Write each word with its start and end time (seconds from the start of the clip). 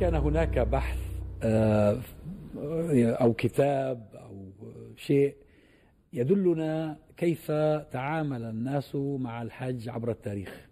كان 0.00 0.14
هناك 0.14 0.58
بحث 0.58 0.98
آه، 1.42 2.00
أو 2.96 3.32
كتاب 3.32 4.06
أو 4.14 4.50
شيء 4.96 5.34
يدلنا 6.12 6.96
كيف 7.16 7.50
تعامل 7.92 8.44
الناس 8.44 8.94
مع 8.94 9.42
الحج 9.42 9.88
عبر 9.88 10.10
التاريخ. 10.10 10.68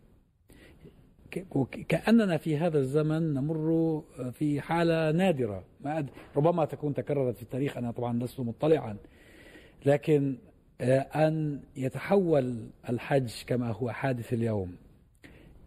كأننا 1.88 2.36
في 2.36 2.56
هذا 2.56 2.78
الزمن 2.78 3.34
نمر 3.34 4.02
في 4.32 4.60
حالة 4.60 5.10
نادرة. 5.10 5.64
ما 5.80 6.06
ربما 6.36 6.64
تكون 6.64 6.94
تكررت 6.94 7.36
في 7.36 7.42
التاريخ 7.42 7.76
أنا 7.76 7.90
طبعا 7.90 8.18
لست 8.18 8.40
مطلعا. 8.40 8.96
لكن 9.86 10.38
آه، 10.80 10.98
أن 10.98 11.60
يتحول 11.76 12.70
الحج 12.88 13.32
كما 13.46 13.72
هو 13.72 13.90
حادث 13.90 14.32
اليوم 14.32 14.76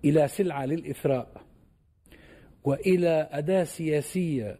إلى 0.05 0.27
سلعة 0.27 0.65
للإثراء. 0.65 1.48
وإلى 2.63 3.29
أداة 3.31 3.63
سياسية 3.63 4.59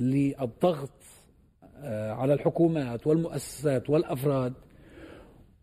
للضغط 0.00 0.90
آه، 1.82 2.12
على 2.12 2.34
الحكومات 2.34 3.06
والمؤسسات 3.06 3.90
والأفراد 3.90 4.52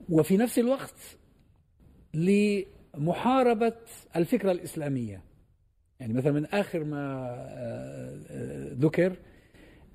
وفي 0.09 0.37
نفس 0.37 0.59
الوقت 0.59 1.17
لمحاربة 2.13 3.73
الفكرة 4.15 4.51
الإسلامية. 4.51 5.21
يعني 5.99 6.13
مثلا 6.13 6.31
من 6.31 6.45
آخر 6.45 6.83
ما 6.83 7.25
آه، 7.29 8.19
آه، 8.29 8.73
ذكر 8.73 9.15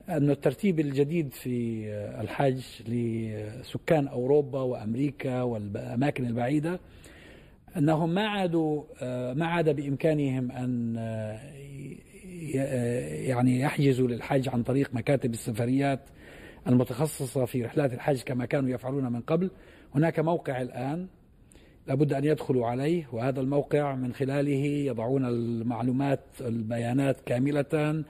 أن 0.08 0.30
الترتيب 0.30 0.80
الجديد 0.80 1.32
في 1.32 1.86
الحج 2.20 2.62
لسكان 2.88 4.08
أوروبا 4.08 4.60
وأمريكا 4.60 5.42
والأماكن 5.42 6.26
البعيدة 6.26 6.80
أنهم 7.76 8.14
ما 8.14 8.26
عادوا 8.26 8.82
ما 9.34 9.46
عاد 9.46 9.76
بإمكانهم 9.76 10.50
أن 10.52 10.96
يعني 13.26 13.60
يحجزوا 13.60 14.08
للحج 14.08 14.48
عن 14.48 14.62
طريق 14.62 14.94
مكاتب 14.94 15.32
السفريات 15.32 16.00
المتخصصة 16.66 17.44
في 17.44 17.64
رحلات 17.64 17.92
الحج 17.92 18.22
كما 18.22 18.46
كانوا 18.46 18.70
يفعلون 18.70 19.12
من 19.12 19.20
قبل. 19.20 19.50
هناك 19.94 20.20
موقع 20.20 20.62
الآن 20.62 21.06
لابد 21.86 22.12
أن 22.12 22.24
يدخلوا 22.24 22.66
عليه 22.66 23.06
وهذا 23.12 23.40
الموقع 23.40 23.94
من 23.94 24.12
خلاله 24.12 24.64
يضعون 24.66 25.24
المعلومات 25.24 26.20
البيانات 26.40 27.20
كاملة 27.26 28.04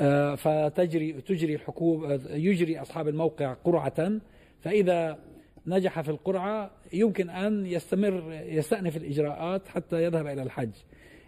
آه، 0.00 0.34
فتجري 0.34 1.12
تجري 1.12 1.54
الحكومة 1.54 2.20
يجري 2.30 2.80
أصحاب 2.80 3.08
الموقع 3.08 3.52
قرعة. 3.52 4.20
فإذا 4.60 5.18
نجح 5.66 6.00
في 6.00 6.08
القرعة 6.08 6.70
يمكن 6.92 7.30
أن 7.30 7.66
يستمر 7.66 8.32
يستأنف 8.32 8.96
الإجراءات 8.96 9.68
حتى 9.68 10.04
يذهب 10.04 10.26
إلى 10.26 10.42
الحج. 10.42 10.72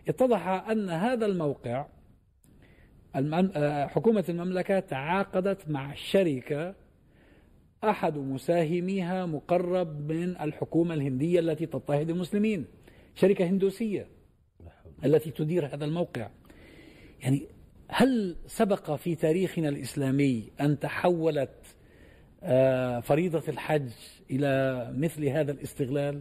اتضح 0.09 0.49
أن 0.49 0.91
هذا 0.91 1.27
الموقع 1.27 1.87
آه، 3.17 3.87
حكومة 3.87 4.25
المملكة 4.29 4.81
تعاقدت 4.81 5.71
مع 5.71 5.95
شركة 5.95 6.75
أحد 7.85 8.19
مساهميها 8.19 9.27
مقرب 9.27 10.13
من 10.13 10.41
الحكومة 10.41 10.95
الهندية 10.95 11.41
التي 11.41 11.67
تضطهد 11.67 12.11
المسلمين 12.11 12.65
شركة 13.15 13.45
هندوسية 13.47 14.09
التي 15.05 15.31
تدير 15.31 15.67
هذا 15.67 15.85
الموقع. 15.85 16.31
يعني 17.21 17.47
هل 17.89 18.37
سبق 18.47 18.95
في 18.95 19.15
تاريخنا 19.15 19.69
الإسلامي 19.69 20.53
أن 20.61 20.79
تحولت 20.79 21.76
فريضة 23.03 23.43
الحج 23.49 23.91
إلى 24.31 24.93
مثل 24.97 25.25
هذا 25.25 25.53
الاستغلال 25.53 26.21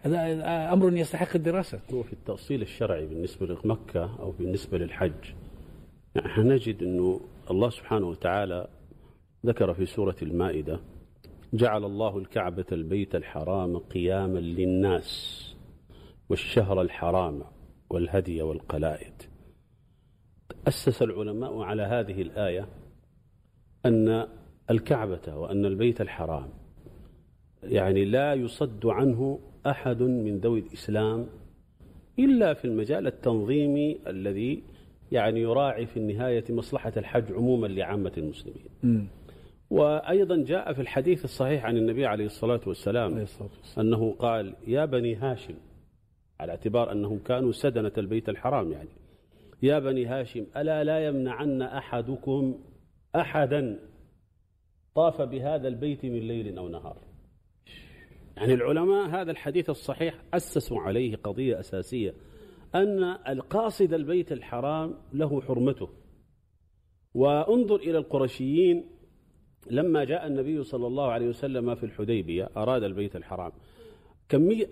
هذا 0.00 0.72
أمر 0.72 0.96
يستحق 0.96 1.36
الدراسة. 1.36 1.80
هو 1.92 2.02
في 2.02 2.12
التأصيل 2.12 2.62
الشرعي 2.62 3.06
بالنسبة 3.06 3.46
لمكة 3.46 4.20
أو 4.20 4.30
بالنسبة 4.30 4.78
للحج 4.78 5.32
نحن 6.16 6.40
نجد 6.40 6.82
أنه 6.82 7.20
الله 7.50 7.70
سبحانه 7.70 8.06
وتعالى 8.06 8.68
ذكر 9.46 9.74
في 9.74 9.86
سورة 9.86 10.16
المائدة 10.22 10.80
جعل 11.54 11.84
الله 11.84 12.18
الكعبة 12.18 12.64
البيت 12.72 13.14
الحرام 13.14 13.78
قياما 13.78 14.38
للناس 14.38 15.42
والشهر 16.28 16.82
الحرام 16.82 17.42
والهدي 17.90 18.42
والقلائد. 18.42 19.22
أسس 20.68 21.02
العلماء 21.02 21.58
على 21.58 21.82
هذه 21.82 22.22
الآية 22.22 22.68
أن 23.86 24.28
الكعبة 24.70 25.36
وأن 25.36 25.64
البيت 25.64 26.00
الحرام. 26.00 26.48
يعني 27.62 28.04
لا 28.04 28.34
يصد 28.34 28.86
عنه 28.86 29.38
أحد 29.66 30.02
من 30.02 30.38
ذوي 30.38 30.60
الإسلام 30.60 31.26
إلا 32.18 32.54
في 32.54 32.64
المجال 32.64 33.06
التنظيمي 33.06 33.98
الذي 34.06 34.62
يعني 35.12 35.40
يراعي 35.40 35.86
في 35.86 35.96
النهاية 35.96 36.44
مصلحة 36.50 36.92
الحج 36.96 37.32
عموما 37.32 37.66
لعامة 37.66 38.12
المسلمين. 38.18 38.64
م. 38.82 39.04
وأيضا 39.70 40.44
جاء 40.44 40.72
في 40.72 40.80
الحديث 40.82 41.24
الصحيح 41.24 41.64
عن 41.64 41.76
النبي 41.76 42.06
عليه 42.06 42.26
الصلاة 42.26 42.60
والسلام, 42.66 43.12
عليه 43.12 43.22
الصلاة 43.22 43.50
والسلام. 43.58 43.86
أنه 43.86 44.14
قال 44.18 44.54
يا 44.66 44.84
بني 44.84 45.14
هاشم 45.14 45.54
على 46.40 46.50
اعتبار 46.50 46.92
أنهم 46.92 47.18
كانوا 47.18 47.52
سدنة 47.52 47.92
البيت 47.98 48.28
الحرام 48.28 48.72
يعني. 48.72 48.88
يا 49.62 49.78
بني 49.78 50.06
هاشم 50.06 50.46
ألا 50.56 50.84
لا 50.84 51.06
يمنعن 51.06 51.62
أحدكم 51.62 52.54
أحدا 53.16 53.78
طاف 54.94 55.22
بهذا 55.22 55.68
البيت 55.68 56.04
من 56.04 56.18
ليل 56.18 56.58
أو 56.58 56.68
نهار. 56.68 56.96
يعني 58.36 58.54
العلماء 58.54 59.08
هذا 59.08 59.30
الحديث 59.30 59.70
الصحيح 59.70 60.22
أسسوا 60.34 60.80
عليه 60.80 61.16
قضية 61.16 61.60
أساسية 61.60 62.14
أن 62.74 63.02
القاصد 63.28 63.92
البيت 63.92 64.32
الحرام 64.32 64.94
له 65.12 65.40
حرمته. 65.40 65.88
وانظر 67.14 67.76
إلى 67.76 67.98
القرشيين 67.98 68.90
لما 69.70 70.04
جاء 70.04 70.26
النبي 70.26 70.62
صلى 70.62 70.86
الله 70.86 71.10
عليه 71.10 71.28
وسلم 71.28 71.74
في 71.74 71.86
الحديبية 71.86 72.50
أراد 72.56 72.82
البيت 72.82 73.16
الحرام. 73.16 73.52
كمية 74.28 74.66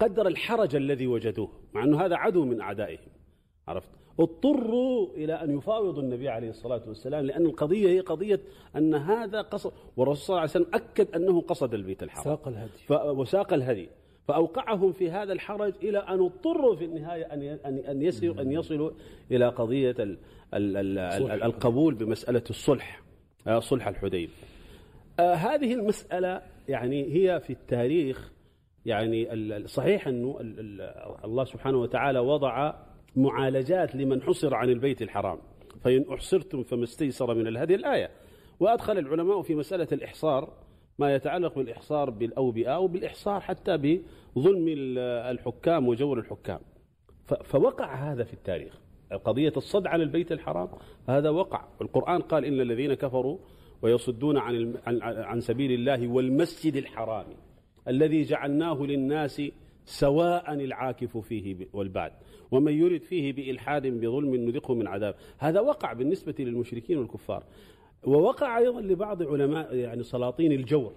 قدر 0.00 0.26
الحرج 0.26 0.76
الذي 0.76 1.06
وجدوه 1.06 1.50
مع 1.74 1.84
أنه 1.84 2.00
هذا 2.00 2.16
عدو 2.16 2.44
من 2.44 2.60
أعدائهم 2.60 3.08
عرفت؟ 3.68 4.05
اضطروا 4.20 5.08
إلى 5.14 5.34
أن 5.34 5.58
يفاوضوا 5.58 6.02
النبي 6.02 6.28
عليه 6.28 6.50
الصلاة 6.50 6.82
والسلام 6.88 7.24
لأن 7.24 7.46
القضية 7.46 7.88
هي 7.88 8.00
قضية 8.00 8.40
أن 8.76 8.94
هذا 8.94 9.42
قصد 9.42 9.72
والرسول 9.96 10.24
صلى 10.24 10.34
الله 10.34 10.40
عليه 10.40 10.50
وسلم 10.50 10.66
أكد 10.74 11.14
أنه 11.14 11.40
قصد 11.40 11.74
البيت 11.74 12.02
الحرام. 12.02 12.24
ساق 12.24 12.48
الهدي. 12.48 13.20
وساق 13.20 13.52
الهدي. 13.52 13.88
فأوقعهم 14.28 14.92
في 14.92 15.10
هذا 15.10 15.32
الحرج 15.32 15.74
إلى 15.82 15.98
أن 15.98 16.20
اضطروا 16.20 16.76
في 16.76 16.84
النهاية 16.84 17.24
أن 17.24 17.42
أن 17.66 18.02
يصلوا 18.02 18.40
أن 18.40 18.52
يصلوا 18.52 18.90
إلى 19.30 19.48
قضية 19.48 19.94
القبول 21.44 21.94
بمسألة 21.94 22.42
الصلح 22.50 23.02
آه، 23.46 23.58
صلح 23.58 23.88
الحديبية 23.88 24.28
آه، 25.20 25.34
هذه 25.34 25.74
المسألة 25.74 26.42
يعني 26.68 27.14
هي 27.14 27.40
في 27.40 27.52
التاريخ 27.52 28.32
يعني 28.86 29.28
صحيح 29.66 30.08
أنه 30.08 30.36
الله 31.24 31.44
سبحانه 31.44 31.78
وتعالى 31.78 32.18
وضع 32.18 32.74
معالجات 33.16 33.94
لمن 33.94 34.22
حصر 34.22 34.54
عن 34.54 34.68
البيت 34.70 35.02
الحرام. 35.02 35.38
فإن 35.84 36.04
أحصرتم 36.12 36.62
فما 36.62 36.84
استيسر 36.84 37.34
من 37.34 37.46
الهدي 37.46 37.74
الآية. 37.74 38.10
وأدخل 38.60 38.98
العلماء 38.98 39.42
في 39.42 39.54
مسألة 39.54 39.88
الإحصار 39.92 40.52
ما 40.98 41.14
يتعلق 41.14 41.58
بالإحصار 41.58 42.10
بالأوبئة 42.10 42.78
وبالإحصار 42.78 43.40
حتى 43.40 43.76
بظلم 43.76 44.74
الحكام 45.30 45.88
وجور 45.88 46.18
الحكام. 46.18 46.60
فوقع 47.44 48.12
هذا 48.12 48.24
في 48.24 48.34
التاريخ. 48.34 48.80
قضية 49.24 49.52
الصد 49.56 49.86
عن 49.86 50.00
البيت 50.00 50.32
الحرام 50.32 50.68
هذا 51.08 51.30
وقع. 51.30 51.68
القرآن 51.80 52.20
قال 52.20 52.44
إن 52.44 52.60
الذين 52.60 52.94
كفروا 52.94 53.38
ويصدون 53.82 54.38
عن 54.38 54.74
عن 55.02 55.40
سبيل 55.40 55.72
الله 55.72 56.08
والمسجد 56.08 56.76
الحرام 56.76 57.26
الذي 57.88 58.22
جعلناه 58.22 58.82
للناس 58.82 59.42
سواء 59.86 60.54
العاكف 60.54 61.16
فيه 61.16 61.68
والبعد 61.72 62.12
ومن 62.50 62.72
يرد 62.72 63.02
فيه 63.02 63.32
بإلحاد 63.32 63.86
بظلم 63.86 64.34
نذقه 64.34 64.74
من 64.74 64.86
عذاب. 64.86 65.14
هذا 65.38 65.60
وقع 65.60 65.92
بالنسبة 65.92 66.34
للمشركين 66.38 66.98
والكفار. 66.98 67.44
ووقع 68.04 68.58
أيضا 68.58 68.80
لبعض 68.80 69.22
علماء 69.22 69.74
يعني 69.74 70.02
سلاطين 70.02 70.52
الجور 70.52 70.92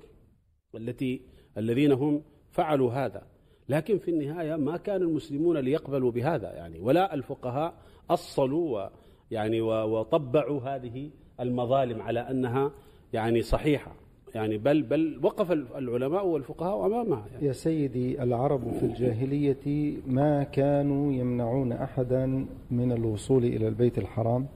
التي 0.75 1.21
الذين 1.57 1.91
هم 1.91 2.23
فعلوا 2.51 2.91
هذا. 2.91 3.27
لكن 3.69 3.97
في 3.97 4.11
النهاية 4.11 4.55
ما 4.55 4.77
كان 4.77 5.01
المسلمون 5.01 5.57
ليقبلوا 5.57 6.11
بهذا 6.11 6.53
يعني 6.53 6.79
ولا 6.79 7.13
الفقهاء 7.13 7.73
أصلوا 8.09 8.89
يعني 9.31 9.61
وطبعوا 9.61 10.61
هذه 10.61 11.11
المظالم 11.39 12.01
على 12.01 12.19
أنها 12.19 12.71
يعني 13.13 13.41
صحيحة. 13.41 13.95
يعني 14.35 14.57
بل 14.57 14.81
بل 14.81 15.19
وقف 15.23 15.51
العلماء 15.51 16.27
والفقهاء 16.27 16.85
أمامها 16.85 17.25
يعني. 17.33 17.45
يا 17.47 17.51
سيدي 17.51 18.23
العرب 18.23 18.71
في 18.71 18.85
الجاهلية 18.85 19.97
ما 20.07 20.43
كانوا 20.43 21.13
يمنعون 21.13 21.71
أحدا 21.71 22.45
من 22.71 22.91
الوصول 22.91 23.45
إلى 23.45 23.67
البيت 23.67 23.97
الحرام 23.97 24.47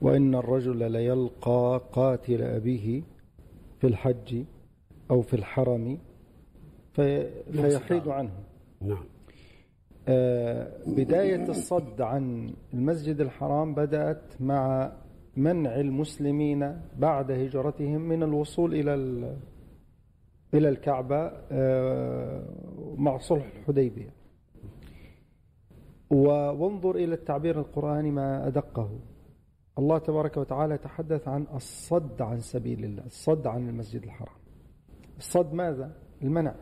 وإن 0.00 0.34
الرجل 0.34 0.92
ليلقى 0.92 1.82
قاتل 1.92 2.42
أبيه 2.42 3.02
في 3.80 3.86
الحج 3.86 4.44
أو 5.10 5.22
في 5.22 5.34
الحرم 5.34 5.98
في 6.92 7.30
فيحيد 7.52 8.08
عنه. 8.08 8.32
نعم. 8.80 9.04
آه، 10.08 10.72
بداية 10.86 11.48
الصد 11.48 12.00
عن 12.00 12.50
المسجد 12.74 13.20
الحرام 13.20 13.74
بدأت 13.74 14.22
مع 14.40 14.92
منع 15.36 15.80
المسلمين 15.80 16.80
بعد 16.98 17.30
هجرتهم 17.30 18.00
من 18.00 18.22
الوصول 18.22 18.74
إلى 18.74 18.94
إلى 20.54 20.68
الكعبة 20.68 21.32
آه، 21.52 22.44
مع 22.96 23.18
صلح 23.18 23.46
الحديبية. 23.56 24.10
وانظر 26.10 26.96
إلى 26.96 27.14
التعبير 27.14 27.58
القرآني 27.58 28.10
ما 28.10 28.46
أدقه. 28.46 28.90
الله 29.78 29.98
تبارك 29.98 30.36
وتعالى 30.36 30.78
تحدث 30.78 31.28
عن 31.28 31.46
الصد 31.54 32.22
عن 32.22 32.40
سبيل 32.40 32.84
الله 32.84 33.04
الصد 33.06 33.46
عن 33.46 33.68
المسجد 33.68 34.02
الحرام. 34.02 34.36
الصد 35.18 35.54
ماذا؟ 35.54 35.92
المنع. 36.22 36.54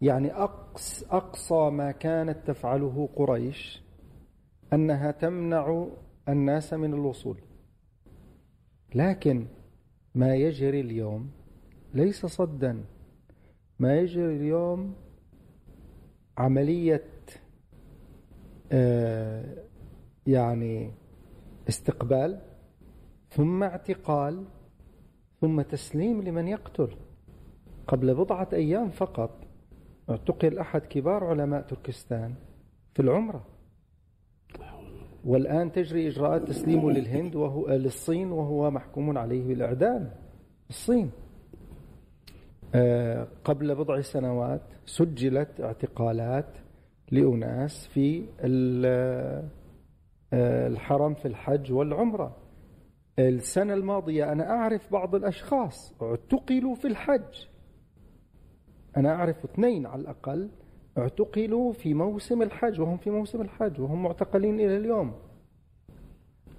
يعني 0.00 0.32
أقصى, 0.32 1.06
أقصى 1.10 1.70
ما 1.70 1.90
كانت 1.90 2.46
تفعله 2.46 3.08
قريش 3.16 3.82
أنها 4.72 5.10
تمنع 5.10 5.86
الناس 6.28 6.72
من 6.74 6.94
الوصول. 6.94 7.38
لكن 8.94 9.46
ما 10.14 10.34
يجري 10.34 10.80
اليوم 10.80 11.30
ليس 11.94 12.26
صدا. 12.26 12.84
ما 13.78 13.98
يجري 13.98 14.36
اليوم 14.36 14.94
عملية 16.38 17.10
آه 18.72 19.64
يعني 20.26 20.90
استقبال 21.68 22.40
ثم 23.30 23.62
اعتقال 23.62 24.44
ثم 25.40 25.62
تسليم 25.62 26.22
لمن 26.22 26.48
يقتل. 26.48 26.96
قبل 27.86 28.14
بضعة 28.14 28.48
أيام 28.52 28.90
فقط 28.90 29.44
اعتقل 30.10 30.58
أحد 30.58 30.80
كبار 30.80 31.24
علماء 31.24 31.62
تركستان 31.62 32.34
في 32.94 33.02
العمرة. 33.02 33.53
والآن 35.24 35.72
تجري 35.72 36.08
إجراءات 36.08 36.42
تسليمه 36.48 36.90
للهند 36.90 37.36
وهو 37.36 37.68
للصين 37.68 38.32
وهو 38.32 38.70
محكوم 38.70 39.18
عليه 39.18 39.48
بالإعدام. 39.48 40.10
الصين. 40.70 41.10
آه، 42.74 43.28
قبل 43.44 43.74
بضع 43.74 44.00
سنوات 44.00 44.60
سجلت 44.84 45.60
اعتقالات 45.60 46.48
لأناس 47.10 47.86
في 47.86 48.26
آه، 48.44 49.48
الحرم 50.66 51.14
في 51.14 51.28
الحج 51.28 51.72
والعمرة. 51.72 52.36
السنة 53.18 53.74
الماضية 53.74 54.32
أنا 54.32 54.50
أعرف 54.50 54.92
بعض 54.92 55.14
الأشخاص 55.14 56.02
اعتقلوا 56.02 56.74
في 56.74 56.88
الحج. 56.88 57.46
أنا 58.96 59.14
أعرف 59.14 59.44
اثنين 59.44 59.86
على 59.86 60.02
الأقل 60.02 60.50
اعتقلوا 60.98 61.72
في 61.72 61.94
موسم 61.94 62.42
الحج 62.42 62.80
وهم 62.80 62.96
في 62.96 63.10
موسم 63.10 63.40
الحج 63.40 63.80
وهم 63.80 64.02
معتقلين 64.02 64.60
إلى 64.60 64.76
اليوم. 64.76 65.14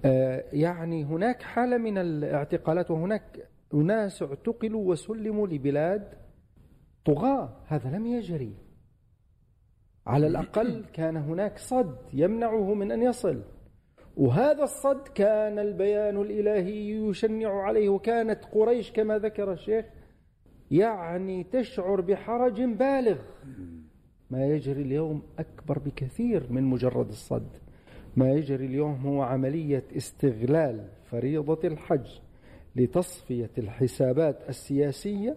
آه، 0.04 0.44
يعني 0.52 1.04
هناك 1.04 1.42
حالة 1.42 1.78
من 1.78 1.98
الاعتقالات 1.98 2.90
وهناك 2.90 3.48
أناس 3.74 4.22
اعتقلوا 4.22 4.90
وسلموا 4.90 5.46
لبلاد 5.46 6.14
طغاة. 7.04 7.56
هذا 7.66 7.96
لم 7.96 8.06
يجري. 8.06 8.54
على 10.06 10.26
الأقل 10.26 10.84
كان 10.92 11.16
هناك 11.16 11.58
صد 11.58 11.96
يمنعه 12.12 12.74
من 12.74 12.92
أن 12.92 13.02
يصل. 13.02 13.42
وهذا 14.16 14.62
الصد 14.62 15.08
كان 15.08 15.58
البيان 15.58 16.20
الإلهي 16.20 16.90
يشنع 16.90 17.62
عليه 17.62 17.88
وكانت 17.88 18.44
قريش 18.44 18.92
كما 18.92 19.18
ذكر 19.18 19.52
الشيخ 19.52 19.84
يعني 20.70 21.44
تشعر 21.44 22.00
بحرج 22.00 22.62
بالغ. 22.62 23.18
ما 24.30 24.46
يجري 24.46 24.82
اليوم 24.82 25.22
أكبر 25.38 25.78
بكثير 25.78 26.52
من 26.52 26.62
مجرد 26.62 27.08
الصد. 27.08 27.48
ما 28.16 28.32
يجري 28.32 28.66
اليوم 28.66 28.94
هو 28.94 29.22
عملية 29.22 29.84
استغلال 29.96 30.88
فريضة 31.04 31.68
الحج 31.68 32.06
لتصفية 32.76 33.50
الحسابات 33.58 34.48
السياسية 34.48 35.36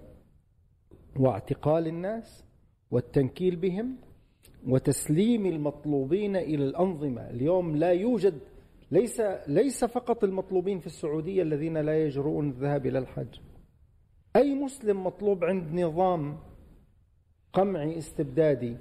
واعتقال 1.20 1.88
الناس 1.88 2.44
والتنكيل 2.92 3.56
بهم 3.56 3.96
وتسليم 4.68 5.46
المطلوبين 5.46 6.36
إلى 6.36 6.66
الأنظمة. 6.66 7.30
اليوم 7.30 7.76
لا 7.76 7.92
يوجد 7.92 8.40
ليس 8.92 9.22
ليس 9.48 9.86
فقط 9.86 10.24
المطلوبين 10.24 10.80
في 10.80 10.88
السعودية 10.88 11.42
الذين 11.42 11.78
لا 11.78 12.06
يجرؤون 12.06 12.50
الذهاب 12.50 12.86
إلى 12.86 13.00
الحج. 13.00 13.40
أي 14.36 14.56
مسلم 14.56 15.04
مطلوب 15.04 15.44
عند 15.44 15.74
نظام 15.74 16.38
قمعي 17.54 17.98
استبدادي 17.98 18.78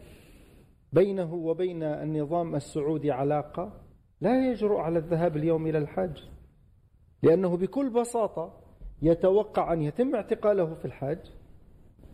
بينه 0.93 1.35
وبين 1.35 1.83
النظام 1.83 2.55
السعودي 2.55 3.11
علاقة 3.11 3.73
لا 4.21 4.51
يجرؤ 4.51 4.77
على 4.77 4.99
الذهاب 4.99 5.37
اليوم 5.37 5.67
إلى 5.67 5.79
الحج 5.79 6.19
لأنه 7.23 7.57
بكل 7.57 7.91
بساطة 7.91 8.53
يتوقع 9.03 9.73
أن 9.73 9.83
يتم 9.83 10.15
اعتقاله 10.15 10.75
في 10.75 10.85
الحج 10.85 11.19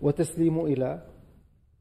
وتسليمه 0.02 0.66
إلى 0.66 1.02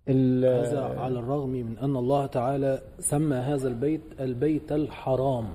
هذا 0.08 0.82
على 1.00 1.20
الرغم 1.20 1.50
من 1.50 1.78
أن 1.78 1.96
الله 1.96 2.26
تعالى 2.26 2.82
سمى 3.00 3.36
هذا 3.36 3.68
البيت 3.68 4.02
البيت 4.20 4.72
الحرام 4.72 5.54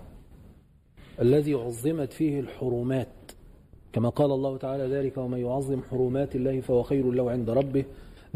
الذي 1.20 1.54
عظمت 1.54 2.12
فيه 2.12 2.40
الحرمات. 2.40 3.08
كما 3.92 4.08
قال 4.08 4.32
الله 4.32 4.56
تعالى 4.56 4.84
ذلك 4.96 5.18
ومن 5.18 5.38
يعظم 5.38 5.82
حرمات 5.82 6.36
الله 6.36 6.60
فهو 6.60 6.82
خير 6.82 7.10
له 7.10 7.30
عند 7.30 7.50
ربه 7.50 7.84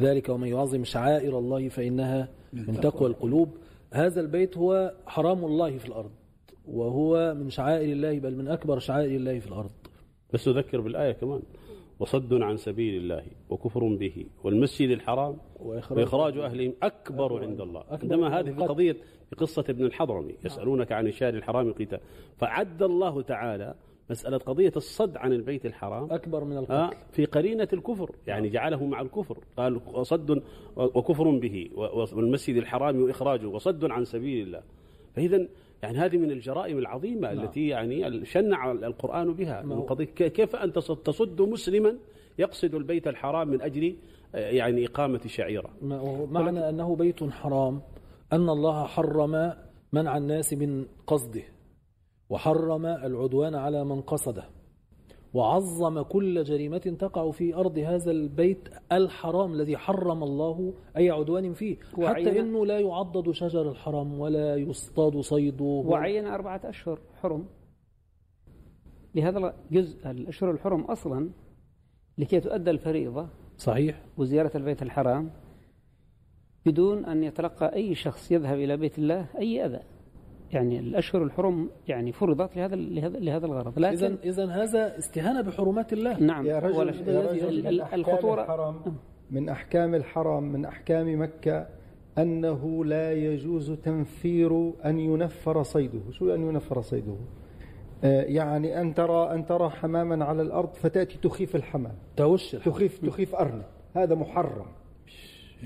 ذلك 0.00 0.28
ومن 0.28 0.48
يعظم 0.48 0.84
شعائر 0.84 1.38
الله 1.38 1.68
فإنها 1.68 2.28
من 2.52 2.80
تقوى 2.80 3.08
القلوب. 3.08 3.48
هذا 3.92 4.20
البيت 4.20 4.58
هو 4.58 4.94
حرام 5.06 5.44
الله 5.44 5.78
في 5.78 5.86
الأرض 5.88 6.10
وهو 6.68 7.34
من 7.34 7.50
شعائر 7.50 7.92
الله 7.92 8.18
بل 8.18 8.36
من 8.36 8.48
أكبر 8.48 8.78
شعائر 8.78 9.16
الله 9.16 9.38
في 9.38 9.46
الأرض. 9.46 9.70
بس 10.32 10.48
أذكر 10.48 10.80
بالآية 10.80 11.12
كمان. 11.12 11.42
وصد 12.00 12.34
عن 12.34 12.56
سبيل 12.56 13.02
الله 13.02 13.24
وكفر 13.48 13.96
به 13.96 14.26
والمسجد 14.44 14.90
الحرام 14.90 15.36
وإخراج, 15.56 15.98
وإخراج 15.98 16.38
أهلهم 16.38 16.72
أكبر 16.82 17.40
عند 17.40 17.60
الله. 17.60 17.84
عندما 17.90 18.40
هذه 18.40 18.50
في 18.50 18.60
قضية 18.60 18.96
في 19.30 19.36
قصة 19.36 19.64
ابن 19.68 19.84
الحضرمي 19.84 20.34
يسألونك 20.44 20.92
عن 20.92 21.06
الشهر 21.06 21.34
الحرام 21.34 21.72
قتال. 21.72 22.00
فعد 22.36 22.82
الله 22.82 23.22
تعالى 23.22 23.74
مسألة 24.12 24.38
قضية 24.38 24.72
الصد 24.76 25.16
عن 25.16 25.32
البيت 25.32 25.66
الحرام. 25.66 26.12
أكبر 26.12 26.44
من 26.44 26.56
القتل. 26.56 26.74
آه 26.74 26.90
في 27.12 27.24
قرينة 27.24 27.68
الكفر 27.72 28.10
يعني 28.26 28.48
جعله 28.48 28.84
مع 28.84 29.00
الكفر. 29.00 29.38
قال 29.56 29.80
صد 30.06 30.42
وكفر 30.76 31.30
به 31.30 31.70
والمسجد 32.12 32.56
الحرام 32.56 33.02
وإخراجه 33.02 33.46
وصد 33.46 33.90
عن 33.90 34.04
سبيل 34.04 34.46
الله. 34.46 34.62
فإذا 35.14 35.48
يعني 35.82 35.98
هذه 35.98 36.16
من 36.16 36.30
الجرائم 36.30 36.78
العظيمة 36.78 37.32
نعم. 37.32 37.44
التي 37.44 37.66
يعني 37.68 38.24
شنع 38.24 38.72
القرآن 38.72 39.32
بها. 39.34 39.62
من 39.62 39.80
قضية 39.80 40.04
كيف 40.04 40.56
أن 40.56 40.72
تصد 41.04 41.42
مسلما 41.42 41.96
يقصد 42.38 42.74
البيت 42.74 43.08
الحرام 43.08 43.48
من 43.48 43.62
أجل 43.62 43.96
آه، 44.34 44.50
يعني 44.50 44.86
إقامة 44.86 45.20
شعيرة؟ 45.26 45.70
معنى 46.30 46.68
أنه 46.68 46.96
بيت 46.96 47.24
حرام؟ 47.24 47.80
أن 48.32 48.48
الله 48.48 48.86
حرم 48.86 49.52
منع 49.92 50.16
الناس 50.16 50.52
من 50.52 50.86
قصده. 51.06 51.42
وحرم 52.32 52.86
العدوان 52.86 53.54
على 53.54 53.84
من 53.84 54.00
قصده 54.00 54.44
وعظم 55.34 56.02
كل 56.02 56.44
جريمة 56.44 56.96
تقع 56.98 57.30
في 57.30 57.54
أرض 57.54 57.78
هذا 57.78 58.10
البيت 58.10 58.68
الحرام 58.92 59.52
الذي 59.52 59.76
حرم 59.76 60.22
الله 60.22 60.74
أي 60.96 61.10
عدوان 61.10 61.52
فيه 61.52 61.76
حتى 62.02 62.40
إنه 62.40 62.66
لا 62.66 62.78
يعضد 62.78 63.30
شجر 63.30 63.70
الحرام 63.70 64.20
ولا 64.20 64.56
يصطاد 64.56 65.20
صيده 65.20 65.64
وعين 65.64 66.26
أربعة 66.26 66.60
أشهر 66.64 66.98
حرم. 67.22 67.46
لهذا 69.14 69.54
الجزء 69.70 70.10
الأشهر 70.10 70.50
الحرم 70.50 70.80
أصلا 70.80 71.30
لكي 72.18 72.40
تؤدى 72.40 72.70
الفريضة 72.70 73.28
صحيح. 73.58 74.04
وزيارة 74.18 74.56
البيت 74.56 74.82
الحرام 74.82 75.30
بدون 76.66 77.04
أن 77.04 77.22
يتلقى 77.22 77.74
أي 77.74 77.94
شخص 77.94 78.32
يذهب 78.32 78.58
إلى 78.58 78.76
بيت 78.76 78.98
الله 78.98 79.28
أي 79.38 79.64
أذى. 79.66 79.80
يعني 80.52 80.78
الأشهر 80.78 81.22
الحرم 81.22 81.70
يعني 81.88 82.12
فرضت 82.12 82.56
لهذا 82.56 82.76
لهذا 82.76 83.18
لهذا 83.18 83.46
الغرض. 83.46 83.78
لكن 83.78 83.96
إذا 83.96 84.16
إذا 84.24 84.46
هذا 84.46 84.98
استهانة 84.98 85.40
بحرمات 85.40 85.92
الله. 85.92 86.20
نعم. 86.20 86.46
يا 86.46 86.58
رجل, 86.58 87.08
يا 87.08 87.30
رجل 87.30 87.62
من 87.62 87.80
الخطورة 87.94 88.42
الحرم. 88.42 88.96
من 89.30 89.48
أحكام 89.48 89.94
الحرم 89.94 90.42
من 90.42 90.64
أحكام 90.64 91.22
مكة 91.22 91.66
أنه 92.18 92.84
لا 92.84 93.12
يجوز 93.12 93.70
تنفير 93.70 94.72
أن 94.84 94.98
ينفر 94.98 95.62
صيده. 95.62 96.00
شو 96.10 96.34
أن 96.34 96.42
ينفر 96.42 96.80
صيده؟ 96.80 97.16
آه، 98.04 98.22
يعني 98.22 98.80
أن 98.80 98.94
ترى 98.94 99.34
أن 99.34 99.46
ترى 99.46 99.70
حماما 99.70 100.24
على 100.24 100.42
الأرض 100.42 100.74
فتأتي 100.74 101.18
تخيف 101.18 101.56
الحمام. 101.56 101.94
توش 102.16 102.50
تخيف 102.50 103.06
تخيف 103.06 103.34
أرنب. 103.34 103.64
هذا 103.96 104.14
محرم. 104.14 104.66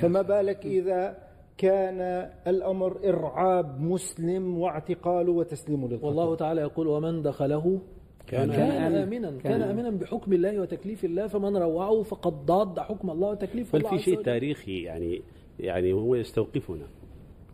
فما 0.01 0.23
بالك 0.23 0.67
إذا 0.67 1.26
كان 1.59 2.31
الأمر 2.47 3.09
إرعاب 3.09 3.81
مسلم 3.81 4.59
واعتقاله 4.59 5.33
وتسليمه 5.33 5.89
للقتل. 5.89 6.07
والله 6.07 6.35
تعالى 6.37 6.61
يقول 6.61 6.87
ومن 6.87 7.23
دخله 7.23 7.81
كان, 8.27 8.53
كان 8.53 8.95
آمنا. 8.95 9.31
كان, 9.31 9.39
كان 9.39 9.63
آمنا. 9.63 9.91
بحكم 9.91 10.33
الله 10.33 10.61
وتكليف 10.61 11.05
الله 11.05 11.27
فمن 11.27 11.57
روعه 11.57 12.03
فقد 12.03 12.47
ضاد 12.47 12.81
حكم 12.81 13.11
الله 13.11 13.29
وتكليف 13.29 13.75
الله 13.75 13.91
بل 13.91 13.99
في 13.99 14.05
شيء 14.05 14.23
تاريخي 14.23 14.83
يعني 14.83 15.23
يعني 15.61 15.93
هو 15.93 16.15
يستوقفنا. 16.15 16.87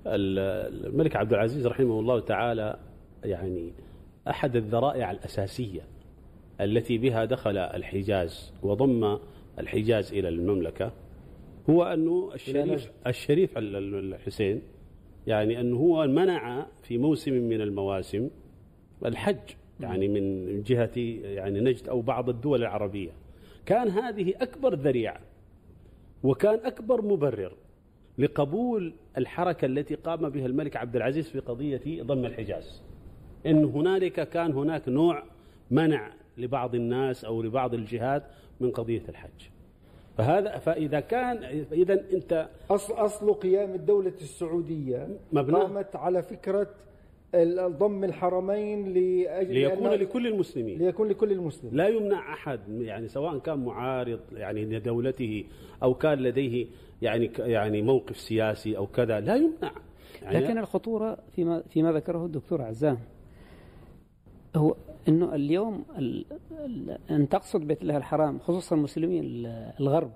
الملك 0.07 1.17
عبد 1.17 1.33
العزيز 1.33 1.67
رحمه 1.67 2.01
الله 2.01 2.21
تعالى 2.21 2.79
يعني 3.25 3.73
أحد 4.29 4.57
الذرائع 4.57 5.11
الأساسية 5.11 5.81
التي 6.61 6.99
بها 6.99 7.25
دخل 7.25 7.57
الحجاز 7.57 8.53
وضم 8.63 9.19
الحجاز 9.59 10.13
إلى 10.13 10.29
المملكة. 10.29 10.93
هو 11.71 11.83
أنه 11.83 12.31
الشريف 12.35 12.91
الشريف 13.07 13.59
الحسين 13.59 14.63
يعني 15.27 15.61
أنه 15.61 15.77
هو 15.77 16.07
منع 16.07 16.67
في 16.83 16.99
موسم 16.99 17.33
من 17.33 17.61
المواسم 17.61 18.31
الحج 19.05 19.51
يعني 19.81 20.09
من 20.09 20.63
جهة 20.63 20.91
يعني 21.25 21.61
نجد 21.61 21.89
أو 21.89 22.01
بعض 22.01 22.29
الدول 22.29 22.61
العربية. 22.61 23.11
كان 23.67 23.89
هذه 23.89 24.35
أكبر 24.41 24.75
ذريعة 24.75 25.21
وكان 26.23 26.55
أكبر 26.65 27.03
مبرر 27.03 27.53
لقبول 28.19 28.95
الحركة 29.19 29.67
التي 29.67 29.95
قام 29.95 30.29
بها 30.29 30.47
الملك 30.47 30.77
عبد 30.77 30.97
العزيز 30.97 31.29
في 31.29 31.39
قضية 31.39 32.03
ضم 32.03 32.25
الحجاز. 32.25 32.83
إن 33.47 33.65
هنالك 33.65 34.29
كان 34.29 34.53
هناك 34.53 34.89
نوع 34.89 35.23
منع 35.71 36.13
لبعض 36.39 36.75
الناس 36.75 37.25
أو 37.25 37.43
لبعض 37.43 37.75
الجهات 37.75 38.23
من 38.61 38.71
قضية 38.71 39.03
الحج. 39.09 39.49
فهذا 40.17 40.59
فإذا 40.59 41.01
كان 41.01 41.45
إذا 41.73 42.05
أنت 42.13 42.49
أصل, 42.71 42.95
أصل 42.95 43.35
قيام 43.35 43.75
الدولة 43.75 44.13
السعودية 44.21 45.09
مبنى. 45.33 45.57
قامت 45.57 45.97
على 45.97 46.23
فكرة 46.23 46.69
ضم 47.67 48.05
الحرمين 48.05 48.93
لأجل 48.93 49.55
ليكون 49.55 49.91
لكل 49.91 50.27
المسلمين. 50.27 50.79
ليكون 50.79 51.09
لكل 51.09 51.33
المسلمين. 51.33 51.77
لا 51.77 51.89
يمنع 51.89 52.33
أحد 52.33 52.61
يعني 52.69 53.09
سواء 53.09 53.39
كان 53.39 53.65
معارض 53.65 54.21
يعني 54.33 54.65
لدولته 54.65 55.45
أو 55.83 55.95
كان 55.95 56.19
لديه 56.19 56.67
يعني 57.03 57.31
يعني 57.39 57.83
موقف 57.83 58.17
سياسي 58.21 58.77
أو 58.77 58.87
كذا 58.87 59.21
لا 59.21 59.37
يمنع. 59.37 59.73
يعني 60.23 60.41
لكن 60.41 60.59
الخطورة 60.59 61.19
فيما 61.37 61.63
فيما 61.69 61.93
ذكره 61.93 62.27
الدكتور 62.27 62.63
عزام 62.63 62.99
هو 64.57 64.77
إنه 65.09 65.35
اليوم 65.35 65.85
ال 65.99 66.25
ال 66.51 66.99
أن 67.11 67.29
تقصد 67.29 67.61
بيت 67.61 67.83
الله 67.83 67.97
الحرام 67.97 68.39
خصوصا 68.39 68.77
المسلمين 68.77 69.23
الغرب 69.81 70.13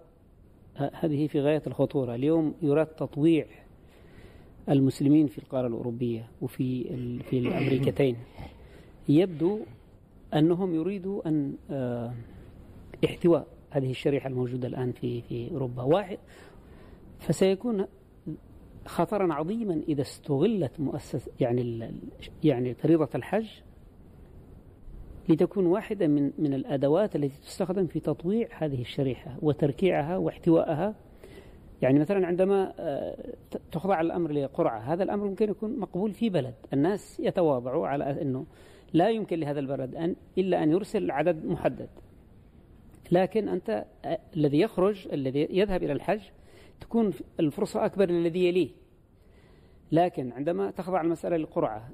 هذه 0.77 1.27
في 1.27 1.41
غاية 1.41 1.63
الخطورة، 1.67 2.15
اليوم 2.15 2.55
يراد 2.63 2.87
تطويع 2.87 3.47
المسلمين 4.69 5.27
في 5.27 5.39
القارة 5.39 5.67
الأوروبية 5.67 6.29
وفي 6.43 6.85
في 7.23 7.39
الأمريكتين. 7.39 8.17
يبدو 9.09 9.61
أنهم 10.35 10.75
يريدوا 10.75 11.29
أن 11.29 11.57
آه، 11.71 12.15
احتواء 13.05 13.47
هذه 13.71 13.91
الشريحة 13.91 14.29
الموجودة 14.29 14.69
الآن 14.69 14.93
في 14.93 15.23
في 15.23 15.51
أوروبا، 15.51 15.83
واحد 15.83 16.19
فسيكون 17.19 17.87
خطرا 18.87 19.35
عظيما 19.35 19.83
إذا 19.89 20.03
استغلت 20.03 20.81
مؤسسه 20.81 21.33
يعني 21.41 21.91
يعني 22.45 22.75
فريضة 22.75 23.09
الحج 23.15 23.49
لتكون 25.29 25.67
واحدة 25.67 26.07
من 26.07 26.33
من 26.39 26.55
الأدوات 26.55 27.17
التي 27.17 27.41
تستخدم 27.41 27.87
في 27.87 28.01
تطويع 28.01 28.49
هذه 28.59 28.81
الشريحة 28.81 29.37
وتركيعها 29.43 30.17
واحتوائها. 30.17 30.95
يعني 31.83 31.99
مثلا 31.99 32.27
عندما 32.27 32.73
آه، 32.79 33.17
تخضع 33.73 34.01
الأمر 34.01 34.33
لقرعة 34.33 34.79
هذا 34.79 35.03
الأمر 35.03 35.27
ممكن 35.27 35.51
يكون 35.51 35.79
مقبول 35.79 36.13
في 36.13 36.31
بلد. 36.31 36.55
الناس 36.73 37.21
يتواضعوا 37.21 37.87
على 37.89 38.23
أنه 38.23 38.47
لا 38.93 39.11
يمكن 39.11 39.41
لهذا 39.41 39.61
البلد 39.61 39.95
أن 39.95 40.17
إلا 40.39 40.63
أن 40.63 40.71
يرسل 40.71 41.11
عدد 41.11 41.45
محدد. 41.45 41.89
لكن 43.13 43.49
أنت 43.49 43.85
آه، 44.05 44.19
الذي 44.37 44.61
يخرج 44.61 45.09
الذي 45.13 45.49
يذهب 45.51 45.83
إلى 45.83 45.93
الحج 45.93 46.21
تكون 46.81 47.13
الفرصة 47.41 47.85
أكبر 47.85 48.11
للذي 48.11 48.49
يليه. 48.49 48.71
لكن 49.93 50.33
عندما 50.33 50.71
تخضع 50.71 51.01
المسألة 51.01 51.37
للقرعة 51.37 51.91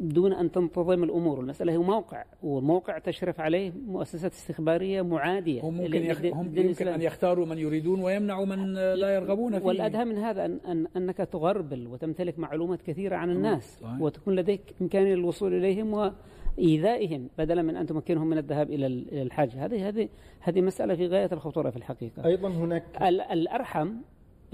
دون 0.00 0.32
أن 0.32 0.50
تنتظم 0.50 1.04
الأمور. 1.04 1.40
المسألة 1.40 1.72
هي 1.72 1.78
موقع 1.78 2.24
والموقع 2.42 2.98
تشرف 2.98 3.40
عليه 3.40 3.72
مؤسسات 3.86 4.32
استخبارية 4.32 5.02
معادية. 5.02 5.62
هم 5.62 5.74
ممكن, 5.74 6.04
يخ... 6.04 6.24
هم 6.24 6.58
يمكن 6.58 6.88
أن 6.88 7.02
يختاروا 7.02 7.46
من 7.46 7.58
يريدون 7.58 8.00
ويمنعوا 8.00 8.46
من 8.46 8.74
لا 8.74 9.14
يرغبون 9.14 9.58
فيه. 9.58 9.66
والأدهى 9.66 10.04
من 10.04 10.18
هذا 10.18 10.44
أن, 10.44 10.58
أن 10.66 10.86
أنك 10.96 11.16
تغربل 11.16 11.86
وتمتلك 11.86 12.38
معلومات 12.38 12.82
كثيرة 12.82 13.16
عن 13.16 13.30
الناس 13.30 13.78
صحيح. 13.80 14.00
وتكون 14.00 14.34
لديك 14.36 14.60
إمكانية 14.80 15.14
للوصول 15.14 15.54
إليهم 15.54 16.12
وإيذائهم 16.58 17.28
بدلا 17.38 17.62
من 17.62 17.76
أن 17.76 17.86
تمكنهم 17.86 18.26
من 18.26 18.38
الذهاب 18.38 18.70
إلى 18.70 18.86
الحج 19.22 19.56
هذه 19.56 19.88
هذه 19.88 20.08
هذه 20.40 20.60
مسألة 20.60 20.94
في 20.94 21.06
غاية 21.06 21.28
الخطورة 21.32 21.70
في 21.70 21.76
الحقيقة. 21.76 22.24
أيضا 22.24 22.48
هناك 22.48 22.84
الأرحم 23.32 23.92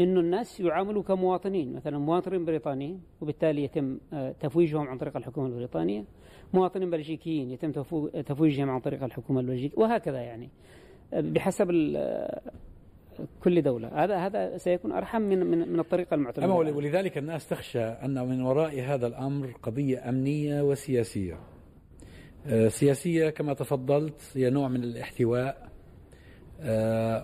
إنه 0.01 0.21
الناس 0.21 0.61
يعاملوا 0.61 1.03
كمواطنين. 1.03 1.73
مثلا 1.73 1.99
مواطنين 1.99 2.45
بريطانيين 2.45 3.01
وبالتالي 3.21 3.65
يتم 3.65 3.99
آه، 4.13 4.35
تفويجهم 4.41 4.89
عن 4.89 4.99
طريق 4.99 5.17
الحكومة 5.17 5.47
البريطانية. 5.47 6.05
مواطنين 6.55 6.91
بلجيكيين 6.91 7.51
يتم 7.51 7.71
تفويجهم 8.23 8.71
عن 8.71 8.81
طريق 8.81 9.05
الحكومة 9.05 9.41
البلجيكية 9.41 9.79
وهكذا 9.79 10.21
يعني. 10.21 10.49
آه، 11.13 11.21
بحسب 11.21 11.71
آه، 11.97 12.41
كل 13.43 13.63
دولة. 13.63 14.05
هذا 14.05 14.17
هذا 14.17 14.57
سيكون 14.57 14.93
أرحم 14.93 15.23
من 15.23 15.47
من 15.47 15.69
من 15.69 15.81
الطريقة 15.81 16.15
المعتمدة. 16.15 16.53
ولذلك 16.53 17.19
الناس 17.19 17.49
تخشى 17.49 17.85
أن 17.85 18.29
من 18.29 18.43
وراء 18.43 18.81
هذا 18.81 19.07
الأمر 19.07 19.51
قضية 19.63 20.09
أمنية 20.09 20.63
وسياسية. 20.63 21.39
سياسية 22.69 23.31
كما 23.31 23.55
تفضلت 23.55 24.33
هي 24.35 24.51
نوع 24.51 24.69
من 24.69 24.85
الاحتواء 24.85 25.66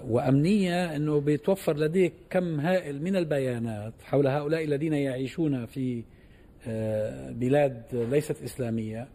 وأمنية 0.09 0.97
أنه 0.97 1.21
بيتوفر 1.21 1.77
لديك 1.77 2.13
كم 2.31 2.61
هائل 2.61 3.03
من 3.03 3.17
البيانات 3.17 3.93
حول 4.05 4.27
هؤلاء 4.27 4.65
الذين 4.65 4.93
يعيشون 4.93 5.67
في 5.67 6.03
آه، 6.69 7.31
بلاد 7.31 7.83
ليست 7.93 8.43
إسلامية. 8.43 9.09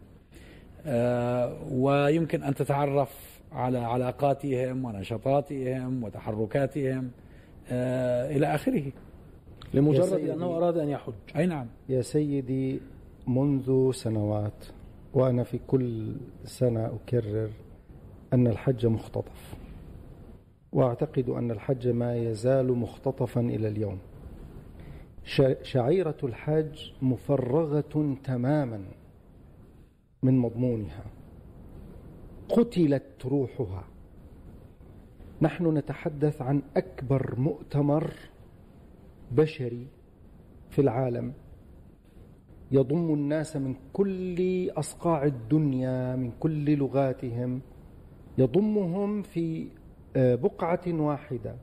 آه، 0.86 1.58
ويمكن 1.70 2.42
أن 2.42 2.54
تتعرف 2.54 3.40
على 3.52 3.78
علاقاتهم 3.78 4.84
ونشاطاتهم 4.84 6.04
وتحركاتهم 6.04 7.10
إلى 8.30 8.54
آخره. 8.54 8.92
لمجرد 9.74 10.12
أنه 10.12 10.46
أراد 10.56 10.78
أن 10.78 10.88
يحج. 10.88 11.12
أي 11.36 11.46
نعم. 11.46 11.66
يا 11.88 12.02
سيدي 12.02 12.80
منذ 13.26 13.92
سنوات 13.92 14.64
وأنا 15.14 15.44
في 15.44 15.58
كل 15.66 16.12
سنة 16.44 16.86
أكرر 16.86 17.50
أن 18.32 18.46
الحج 18.46 18.86
مختطف. 18.86 19.54
واعتقد 20.72 21.28
أن 21.28 21.50
الحج 21.50 21.88
ما 21.88 22.16
يزال 22.16 22.72
مختطفا 22.72 23.40
إلى 23.40 23.68
اليوم. 23.68 23.98
شعيرة 25.62 26.16
الحج 26.24 26.92
مفرغة 27.02 28.16
تماما 28.24 28.84
من 30.22 30.38
مضمونها. 30.38 31.04
قتلت 32.48 33.26
روحها. 33.26 33.84
نحن 35.42 35.76
نتحدث 35.76 36.42
عن 36.42 36.62
أكبر 36.76 37.34
مؤتمر 37.38 38.14
بشري 39.32 39.86
في 40.70 40.80
العالم. 40.80 41.32
يضم 42.70 43.14
الناس 43.14 43.56
من 43.56 43.74
كل 43.92 44.70
أصقاع 44.70 45.24
الدنيا 45.24 46.16
من 46.16 46.30
كل 46.40 46.76
لغاتهم. 46.76 47.60
يضمهم 48.38 49.22
في 49.22 49.68
بقعة 50.16 50.80
واحدة. 50.86 51.56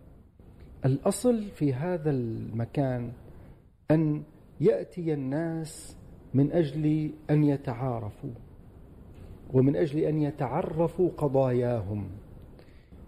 الأصل 0.86 1.44
في 1.44 1.74
هذا 1.74 2.12
المكان 2.12 3.12
أن 3.92 4.24
يأتي 4.62 5.14
الناس 5.14 5.98
من 6.34 6.52
أجل 6.52 7.10
أن 7.30 7.44
يتعارفوا 7.44 8.30
ومن 9.54 9.76
أجل 9.76 10.00
أن 10.00 10.22
يتعرفوا 10.22 11.10
قضاياهم 11.18 12.08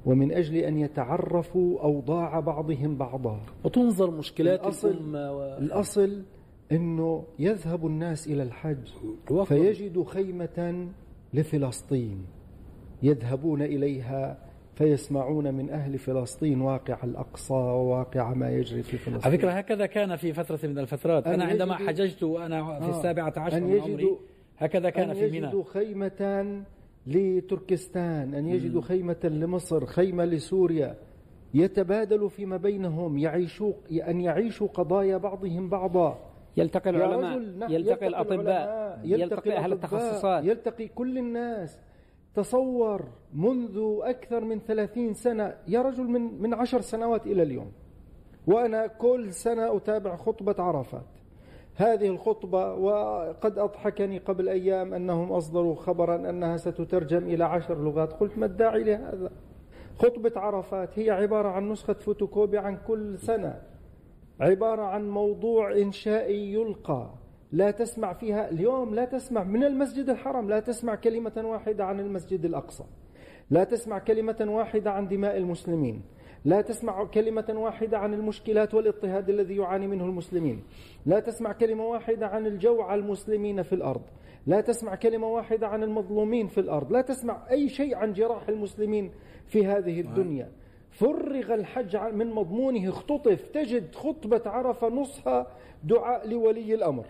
ومن 0.05 0.31
أجل 0.31 0.55
أن 0.55 0.77
يتعرفوا 0.77 1.81
أوضاع 1.81 2.39
بعضهم 2.39 2.97
بعضا. 2.97 3.41
وتنظر 3.63 4.11
مشكلات 4.11 4.61
الأصل, 4.61 5.15
و... 5.15 5.57
الأصل 5.57 6.23
أنه 6.71 7.23
يذهب 7.39 7.85
الناس 7.85 8.27
إلى 8.27 8.43
الحج 8.43 8.87
فيجدوا 9.45 10.05
خيمة 10.05 10.87
لفلسطين 11.33 12.25
يذهبون 13.03 13.61
إليها 13.61 14.46
فيسمعون 14.77 15.53
من 15.53 15.69
أهل 15.69 15.97
فلسطين 15.97 16.61
واقع 16.61 16.97
الأقصى 17.03 17.53
وواقع 17.53 18.33
ما 18.33 18.49
يجري 18.49 18.83
في 18.83 18.97
فلسطين. 18.97 19.23
على 19.23 19.37
فكرة 19.37 19.51
هكذا 19.51 19.85
كان 19.85 20.15
في 20.15 20.33
فترة 20.33 20.59
من 20.63 20.79
الفترات. 20.79 21.27
أنا 21.27 21.45
عندما 21.45 21.75
حججت 21.75 22.23
وأنا 22.23 22.79
في 22.79 22.85
آه 22.85 22.89
السابعة 22.89 23.33
عشر 23.37 23.61
من 23.61 23.79
عمري 23.79 24.17
هكذا 24.57 24.89
كان 24.89 25.13
في 25.13 25.19
منى 25.19 25.37
أن 25.37 25.43
يجدوا 25.43 25.63
خيمة 25.63 26.63
لتركستان 27.07 28.33
أن 28.33 28.47
يجدوا 28.47 28.81
خيمة 28.81 29.19
لمصر 29.23 29.85
خيمة 29.85 30.25
لسوريا. 30.25 30.95
يتبادلوا 31.53 32.29
فيما 32.29 32.57
بينهم 32.57 33.17
يعيشوا 33.17 33.73
أن 33.91 34.21
يعيشوا 34.21 34.67
قضايا 34.67 35.17
بعضهم 35.17 35.69
بعضا. 35.69 36.19
يلتقي 36.57 36.89
العلماء 36.89 37.37
يلتقي, 37.37 37.73
يلتقي 37.73 38.07
الأطباء 38.07 38.99
يلتقي, 39.03 39.21
يلتقي 39.21 39.57
أهل 39.57 39.73
التخصصات. 39.73 40.43
يلتقي 40.43 40.87
كل 40.87 41.17
الناس. 41.17 41.79
تصور 42.37 43.01
منذ 43.33 43.99
أكثر 44.01 44.45
من 44.45 44.59
ثلاثين 44.59 45.13
سنة 45.13 45.53
يا 45.67 45.81
رجل 45.81 46.03
من, 46.03 46.41
من 46.41 46.53
عشر 46.53 46.81
سنوات 46.81 47.27
إلى 47.27 47.43
اليوم 47.43 47.71
وأنا 48.47 48.87
كل 48.87 49.33
سنة 49.33 49.77
أتابع 49.77 50.15
خطبة 50.15 50.63
عرفات. 50.63 51.05
هذه 51.75 52.07
الخطبة 52.07 52.73
وقد 52.73 53.59
أضحكني 53.59 54.17
قبل 54.17 54.49
أيام 54.49 54.93
أنهم 54.93 55.31
أصدروا 55.31 55.75
خبرا 55.75 56.29
أنها 56.29 56.57
ستترجم 56.57 57.23
إلى 57.23 57.43
عشر 57.43 57.83
لغات. 57.83 58.13
قلت 58.13 58.37
ما 58.37 58.45
الداعي 58.45 58.83
لهذا؟ 58.83 59.31
خطبة 59.99 60.31
عرفات 60.35 60.99
هي 60.99 61.09
عبارة 61.09 61.49
عن 61.49 61.69
نسخة 61.69 61.93
فوتوكوبي 61.93 62.57
عن 62.57 62.77
كل 62.87 63.19
سنة 63.19 63.61
عبارة 64.39 64.81
عن 64.81 65.09
موضوع 65.09 65.71
إنشائي 65.71 66.53
يلقى. 66.53 67.09
لا 67.51 67.71
تسمع 67.71 68.13
فيها 68.13 68.49
اليوم 68.49 68.95
لا 68.95 69.05
تسمع 69.05 69.43
من 69.43 69.63
المسجد 69.63 70.09
الحرام 70.09 70.49
لا 70.49 70.59
تسمع 70.59 70.95
كلمة 70.95 71.43
واحدة 71.45 71.85
عن 71.85 71.99
المسجد 71.99 72.45
الأقصى 72.45 72.83
لا 73.49 73.63
تسمع 73.63 73.99
كلمة 73.99 74.45
واحدة 74.47 74.91
عن 74.91 75.07
دماء 75.07 75.37
المسلمين 75.37 76.01
لا 76.45 76.61
تسمع 76.61 77.05
كلمة 77.05 77.45
واحدة 77.49 77.97
عن 77.97 78.13
المشكلات 78.13 78.73
والاضطهاد 78.73 79.29
الذي 79.29 79.55
يعاني 79.55 79.87
منه 79.87 80.05
المسلمين 80.05 80.63
لا 81.05 81.19
تسمع 81.19 81.51
كلمة 81.51 81.85
واحدة 81.85 82.27
عن 82.27 82.47
الجوع 82.47 82.95
المسلمين 82.95 83.63
في 83.63 83.73
الأرض 83.73 84.01
لا 84.47 84.61
تسمع 84.61 84.95
كلمة 84.95 85.27
واحدة 85.27 85.67
عن 85.67 85.83
المظلومين 85.83 86.47
في 86.47 86.59
الأرض 86.59 86.91
لا 86.91 87.01
تسمع 87.01 87.43
أي 87.51 87.69
شيء 87.69 87.95
عن 87.95 88.13
جراح 88.13 88.49
المسلمين 88.49 89.11
في 89.47 89.65
هذه 89.65 90.01
الدنيا. 90.01 90.51
فرغ 90.91 91.53
الحج 91.53 91.95
من 91.97 92.31
مضمونه 92.31 92.89
اختطف 92.89 93.47
تجد 93.47 93.95
خطبة 93.95 94.41
عرفة 94.45 94.87
نصها 94.87 95.47
دعاء 95.83 96.27
لولي 96.27 96.73
الأمر. 96.73 97.05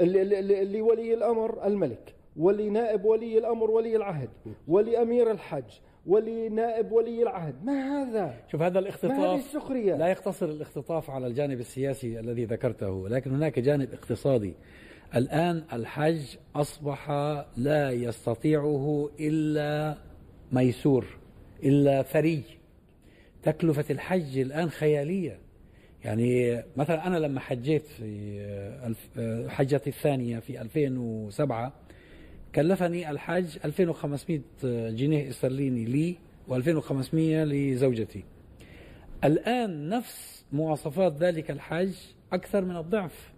لولي 0.00 1.14
الأمر 1.14 1.66
الملك 1.66 2.14
ولنائب 2.36 3.04
ولي 3.04 3.38
الأمر 3.38 3.70
ولي 3.70 3.96
العهد 3.96 4.28
ولأمير 4.68 5.30
الحج 5.30 5.64
ولنائب 6.06 6.92
ولي 6.92 7.22
العهد. 7.22 7.64
ما 7.64 8.02
هذا؟ 8.02 8.34
شوف 8.48 8.62
هذا 8.62 8.78
الاختطاف 8.78 9.38
السخرية؟ 9.38 9.96
لا 9.96 10.08
يقتصر 10.08 10.46
الاختطاف 10.46 11.10
على 11.10 11.26
الجانب 11.26 11.60
السياسي 11.60 12.20
الذي 12.20 12.44
ذكرته 12.44 13.08
لكن 13.08 13.30
هناك 13.30 13.58
جانب 13.58 13.92
اقتصادي. 13.92 14.54
الآن 15.16 15.62
الحج 15.72 16.36
أصبح 16.56 17.10
لا 17.56 17.90
يستطيعه 17.90 19.10
إلا 19.20 19.98
ميسور 20.52 21.06
إلا 21.62 22.02
ثري 22.02 22.42
تكلفة 23.42 23.84
الحج 23.90 24.38
الآن 24.38 24.70
خيالية. 24.70 25.38
يعني 26.04 26.62
مثلا 26.76 27.06
أنا 27.06 27.16
لما 27.16 27.40
حجيت 27.40 27.86
في 27.86 29.46
حجتي 29.48 29.90
الثانية 29.90 30.38
في 30.38 30.60
2007 30.60 31.72
كلفني 32.54 33.10
الحج 33.10 33.58
2500 33.64 34.40
جنيه 34.90 35.28
استرليني 35.28 35.84
لي 35.84 36.16
و2500 36.48 37.14
لزوجتي. 37.14 38.24
الآن 39.24 39.88
نفس 39.88 40.44
مواصفات 40.52 41.16
ذلك 41.16 41.50
الحج 41.50 41.94
أكثر 42.32 42.64
من 42.64 42.76
الضعف. 42.76 43.32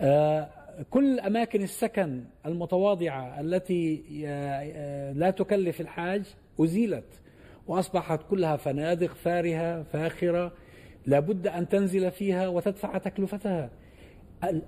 آه، 0.00 0.50
كل 0.90 1.20
أماكن 1.20 1.62
السكن 1.62 2.24
المتواضعة 2.46 3.40
التي 3.40 4.04
آه، 4.26 5.12
لا 5.12 5.30
تكلف 5.30 5.80
الحاج 5.80 6.22
أزيلت 6.60 7.20
وأصبحت 7.66 8.20
كلها 8.30 8.56
فنادق 8.56 9.14
فارهة 9.14 9.82
فاخرة. 9.82 10.52
لابد 11.06 11.46
أن 11.46 11.68
تنزل 11.68 12.10
فيها 12.10 12.48
وتدفع 12.48 12.98
تكلفتها. 12.98 13.70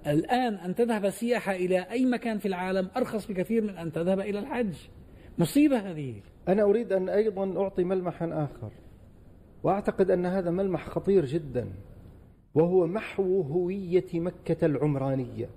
الآن 0.07 0.55
أن 0.55 0.75
تذهب 0.75 1.11
سياحة 1.11 1.53
إلى 1.53 1.79
أي 1.91 2.05
مكان 2.05 2.39
في 2.39 2.49
العالم 2.49 2.89
أرخص 2.97 3.27
بكثير 3.27 3.63
من 3.63 3.77
أن 3.77 3.93
تذهب 3.93 4.21
إلى 4.21 4.39
الحج. 4.39 4.75
مصيبة 5.39 5.79
هذه. 5.79 6.15
أنا 6.49 6.63
أريد 6.63 6.93
أن 6.93 7.09
أيضا 7.09 7.63
أعطي 7.63 7.85
ملمحا 7.85 8.45
آخر. 8.45 8.73
وأعتقد 9.63 10.11
أن 10.11 10.27
هذا 10.27 10.51
ملمح 10.51 10.89
خطير 10.89 11.25
جدا. 11.25 11.73
وهو 12.55 12.87
محو 12.87 13.41
هوية 13.41 14.07
مكة 14.15 14.67
العمرانية. 14.67 15.49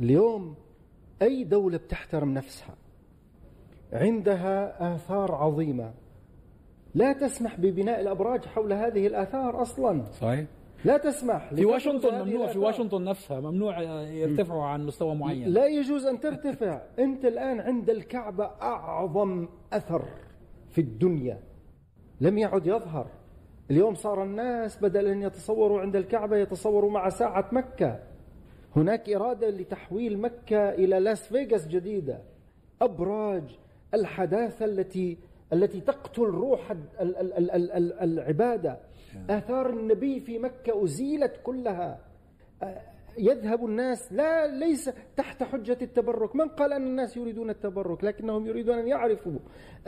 اليوم 0.00 0.54
أي 1.22 1.44
دولة 1.44 1.78
بتحترم 1.78 2.34
نفسها 2.34 2.74
عندها 3.92 4.94
آثار 4.94 5.34
عظيمة. 5.34 5.92
لا 6.94 7.12
تسمح 7.12 7.60
ببناء 7.60 8.00
الأبراج 8.00 8.44
حول 8.44 8.72
هذه 8.72 9.06
الآثار 9.06 9.62
أصلا. 9.62 10.04
صحيح. 10.12 10.46
لا 10.84 10.96
تسمح 10.96 11.54
في 11.54 11.64
واشنطن 11.64 12.22
ممنوع 12.22 12.46
في 12.46 12.58
واشنطن 12.58 13.04
نفسها 13.04 13.40
ممنوع 13.40 13.80
يرتفعوا 14.02 14.64
عن 14.64 14.86
مستوى 14.86 15.14
معين. 15.14 15.48
لا 15.48 15.66
يجوز 15.66 16.06
أن 16.06 16.20
ترتفع. 16.20 16.82
أنت 16.98 17.24
الآن 17.24 17.60
عند 17.60 17.90
الكعبة 17.90 18.44
أعظم 18.44 19.48
أثر 19.72 20.04
في 20.70 20.80
الدنيا. 20.80 21.40
لم 22.20 22.38
يعد 22.38 22.66
يظهر. 22.66 23.06
اليوم 23.70 23.94
صار 23.94 24.22
الناس 24.22 24.78
بدل 24.82 25.06
أن 25.06 25.22
يتصوروا 25.22 25.80
عند 25.80 25.96
الكعبة 25.96 26.36
يتصوروا 26.36 26.90
مع 26.90 27.08
ساعة 27.08 27.48
مكة. 27.52 27.98
هناك 28.76 29.10
إرادة 29.10 29.50
لتحويل 29.50 30.18
مكة 30.18 30.70
إلى 30.70 31.00
لاس 31.00 31.28
فيغاس 31.28 31.68
جديدة. 31.68 32.22
أبراج 32.82 33.58
الحداثة 33.94 34.64
التي 34.64 35.18
التي 35.52 35.80
تقتل 35.80 36.22
روح 36.22 36.74
العبادة. 38.02 38.78
آثار 39.30 39.70
النبي 39.70 40.20
في 40.20 40.38
مكة 40.38 40.84
أزيلت 40.84 41.40
كلها. 41.42 42.00
يذهب 43.18 43.64
الناس 43.64 44.12
لا 44.12 44.46
ليس 44.46 44.90
تحت 45.16 45.42
حجة 45.42 45.78
التبرك. 45.82 46.36
من 46.36 46.48
قال 46.48 46.72
أن 46.72 46.82
الناس 46.82 47.16
يريدون 47.16 47.50
التبرك؟ 47.50 48.04
لكنهم 48.04 48.46
يريدون 48.46 48.78
أن 48.78 48.88
يعرفوا 48.88 49.38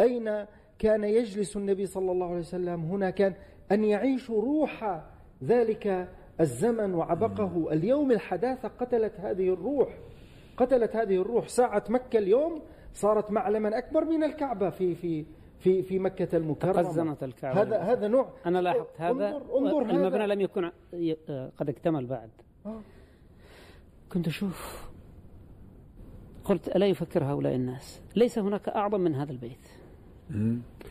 أين 0.01 0.47
كان 0.79 1.05
يجلس 1.05 1.57
النبي 1.57 1.87
صلى 1.87 2.13
الله 2.13 2.27
عليه 2.27 2.39
وسلم. 2.39 2.81
هنا 2.81 3.11
كان 3.11 3.35
أن 3.73 3.85
يعيشوا 3.85 4.43
روح 4.43 5.03
ذلك 5.45 6.09
الزمن 6.41 6.95
وعبقه. 6.95 7.73
اليوم 7.73 8.13
الحداثة 8.13 8.69
قتلت 8.69 9.21
هذه 9.21 9.49
الروح. 9.49 9.99
قتلت 10.57 10.97
هذه 10.97 11.17
الروح. 11.17 11.49
ساعة 11.49 11.85
مكة 11.89 12.19
اليوم 12.19 12.63
صارت 12.93 13.31
معلما 13.31 13.79
أكبر 13.79 14.05
من 14.05 14.25
الكعبة 14.25 14.71
في 14.71 14.95
في 14.95 15.27
في 15.61 15.83
في 15.83 15.99
مكة 15.99 16.37
المكرمة. 16.37 16.83
تقزمت 16.83 17.23
الكعبة. 17.23 17.63
هذا 17.63 17.79
هذا 17.79 18.09
نوع. 18.09 18.29
أنا 18.47 18.63
لاحظت. 18.63 19.01
هذا 19.01 19.11
انظر, 19.11 19.59
انظر 19.59 19.83
المبنى 19.83 20.25
هذا. 20.25 20.35
لم 20.35 20.41
يكن 20.41 20.71
قد 21.57 21.69
اكتمل 21.69 22.07
بعد. 22.07 22.31
آه. 22.67 22.81
كنت 24.13 24.27
أشوف 24.27 24.91
قلت 26.45 26.77
ألا 26.77 26.87
يفكر 26.87 27.25
هؤلاء 27.25 27.55
الناس؟ 27.55 28.03
ليس 28.17 28.39
هناك 28.39 28.69
أعظم 28.69 29.01
من 29.01 29.15
هذا 29.15 29.33
البيت. 29.33 29.69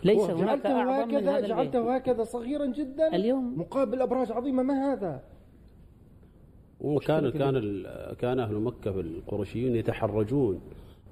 ليس 0.03 0.29
هناك 0.29 0.65
أعظم 0.65 1.07
من 1.07 1.27
هذا 1.27 1.47
جعلته 1.47 1.95
هكذا 1.95 2.23
صغيرا 2.23 2.65
جدا. 2.65 3.15
اليوم 3.15 3.59
مقابل 3.59 4.01
أبراج 4.01 4.31
عظيمة. 4.31 4.63
ما 4.63 4.93
هذا؟ 4.93 5.23
وكان 6.81 7.29
كان 7.29 7.85
كان 8.19 8.39
أهل 8.39 8.55
مكة 8.55 8.99
القرشيين 8.99 9.75
يتحرجون 9.75 10.61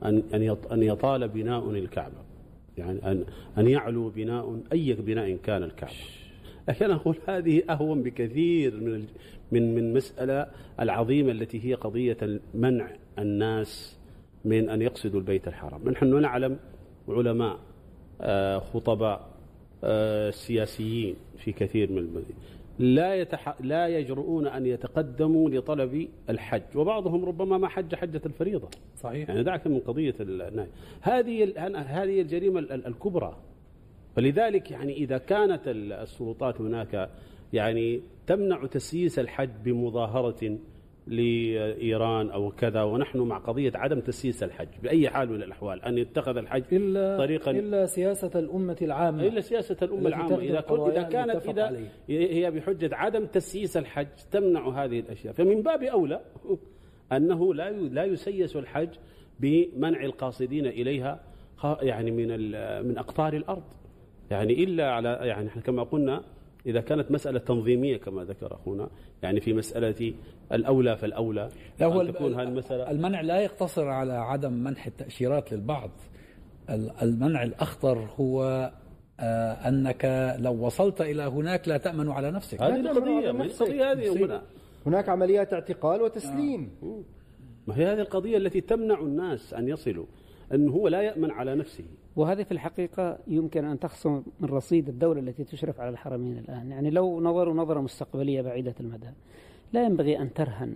أن 0.04 0.24
أن 0.72 0.84
يطال 0.84 1.28
بناء 1.28 1.70
الكعبة. 1.70 2.28
يعني 2.78 3.12
أن 3.12 3.26
أن 3.58 3.68
يعلو 3.68 4.10
بناء 4.10 4.62
أي 4.74 4.94
بناء 4.94 5.36
كان 5.44 5.64
الكعبة. 5.64 5.94
لكن 6.70 6.92
أقول 6.92 7.16
هذه 7.28 7.64
أهون 7.70 8.04
بكثير 8.04 8.76
من 8.76 9.06
من 9.52 9.76
من 9.76 9.94
مسألة 9.94 10.48
العظيمة 10.80 11.32
التي 11.32 11.66
هي 11.66 11.74
قضية 11.74 12.18
منع 12.54 12.90
الناس 13.20 13.98
من 14.46 14.70
أن 14.70 14.82
يقصدوا 14.82 15.20
البيت 15.20 15.48
الحرام. 15.48 15.90
نحن 15.90 16.22
نعلم 16.22 16.58
علماء 17.08 17.60
آه، 18.22 18.60
خطباء 18.60 19.28
آه، 19.84 20.30
سياسيين 20.30 21.16
في 21.38 21.52
كثير 21.52 21.92
من 21.92 21.98
المدينة 21.98 22.38
لا 22.80 23.16
يتح... 23.16 23.56
لا 23.62 23.88
يجرؤون 23.88 24.48
أن 24.48 24.66
يتقدموا 24.66 25.50
لطلب 25.50 26.08
الحج. 26.30 26.62
وبعضهم 26.76 27.26
ربما 27.26 27.58
ما 27.58 27.68
حج 27.68 27.96
حجة 27.96 28.22
الفريضة. 28.26 28.70
صحيح. 28.98 29.30
يعني 29.30 29.44
دعك 29.44 29.68
من 29.68 29.80
قضية 29.80 30.16
النهي 30.20 30.68
هذه 31.02 31.54
هذه 31.88 32.22
الجريمة 32.22 32.60
الكبرى. 32.60 33.38
فلذلك 34.16 34.72
يعني 34.72 34.94
إذا 34.94 35.18
كانت 35.18 35.62
السلطات 35.68 36.62
هناك 36.62 37.10
يعني 37.54 38.02
تمنع 38.28 38.66
تسييس 38.66 39.20
الحج 39.20 39.50
بمظاهرة 39.66 40.58
لإيران 41.08 42.30
أو 42.30 42.52
كذا 42.52 42.84
ونحن 42.84 43.20
مع 43.20 43.38
قضية 43.38 43.72
عدم 43.76 44.00
تسييس 44.00 44.44
الحج 44.44 44.68
بأي 44.84 45.10
حال 45.10 45.30
من 45.30 45.44
الأحوال 45.44 45.84
أن 45.84 45.98
يتخذ 45.98 46.38
الحج 46.38 46.64
إلا 46.72 47.18
طريقا 47.18 47.52
إلا 47.52 47.86
سياسة 47.86 48.40
الأمة 48.40 48.78
العامة. 48.82 49.28
إلا 49.28 49.42
سياسة 49.42 49.78
الأمة 49.82 50.08
العامة. 50.08 50.38
إذا 50.38 50.62
كنت 50.62 50.88
إذا 50.88 51.02
كانت 51.02 51.50
إذا 51.50 51.90
هي 52.10 52.52
بحجة 52.52 52.96
عدم 52.96 53.26
تسييس 53.26 53.78
الحج 53.78 54.08
تمنع 54.32 54.84
هذه 54.84 55.00
الأشياء. 55.00 55.34
فمن 55.34 55.62
باب 55.62 55.84
أولى 55.84 56.22
أنه 57.12 57.54
لا 57.54 57.72
لا 57.72 58.04
يسيس 58.04 58.56
الحج 58.56 58.90
بمنع 59.40 60.04
القاصدين 60.04 60.66
إليها 60.66 61.20
يعني 61.64 62.12
من 62.12 62.28
من 62.88 62.98
أقطار 62.98 63.34
الأرض. 63.34 63.64
يعني 64.32 64.64
إلا 64.64 64.92
على 64.92 65.20
يعني 65.22 65.50
كما 65.50 65.84
قلنا 65.84 66.24
إذا 66.68 66.82
كانت 66.82 67.12
مسألة 67.12 67.40
تنظيمية 67.40 67.98
كما 67.98 68.24
ذكر 68.24 68.54
أخونا 68.54 68.90
يعني 69.24 69.40
في 69.40 69.54
مسألة 69.54 70.14
الأولى 70.52 70.98
فالأولى 70.98 71.50
لا 71.80 71.86
هو 71.86 72.04
تكون 72.04 72.34
هذه 72.34 72.48
المسألة 72.48 72.92
المنع 72.92 73.22
لا 73.22 73.42
يقتصر 73.42 73.88
على 73.88 74.14
عدم 74.14 74.54
منح 74.54 74.86
التأشيرات 74.86 75.54
للبعض. 75.54 75.92
المنع 77.02 77.44
الأخطر 77.44 78.10
هو 78.20 78.72
آه 79.20 79.52
أنك 79.52 80.36
لو 80.40 80.66
وصلت 80.66 81.02
إلى 81.02 81.24
هناك 81.24 81.68
لا 81.68 81.78
تأمن 81.78 82.10
على 82.10 82.32
نفسك. 82.32 82.62
هذه 82.62 82.80
القضية 82.80 83.32
القضية 83.32 83.92
هذه 83.92 84.42
هناك 84.86 85.10
عمليات 85.10 85.54
اعتقال 85.54 86.02
وتسليم. 86.02 86.72
ما 87.68 87.78
هي 87.78 87.86
هذه 87.86 88.00
القضية 88.00 88.38
التي 88.38 88.62
تمنع 88.62 89.00
الناس 89.00 89.54
أن 89.54 89.68
يصلوا. 89.68 90.06
أنه 90.54 90.72
هو 90.72 90.88
لا 90.88 91.02
يأمن 91.02 91.32
على 91.32 91.56
نفسه. 91.56 91.84
وهذه 92.16 92.44
في 92.44 92.52
الحقيقة 92.52 93.18
يمكن 93.28 93.66
أن 93.66 93.80
تخصم 93.80 94.24
من 94.40 94.50
رصيد 94.50 94.90
الدولة 94.90 95.20
التي 95.20 95.44
تشرف 95.44 95.80
على 95.80 95.90
الحرمين 95.90 96.38
الآن. 96.38 96.72
يعني 96.72 96.90
لو 96.90 97.22
نظروا 97.22 97.54
نظرة 97.54 97.82
مستقبلية 97.82 98.42
بعيدة 98.42 98.76
المدى 98.80 99.10
لا 99.74 99.86
ينبغي 99.86 100.20
أن 100.20 100.34
ترهن 100.34 100.76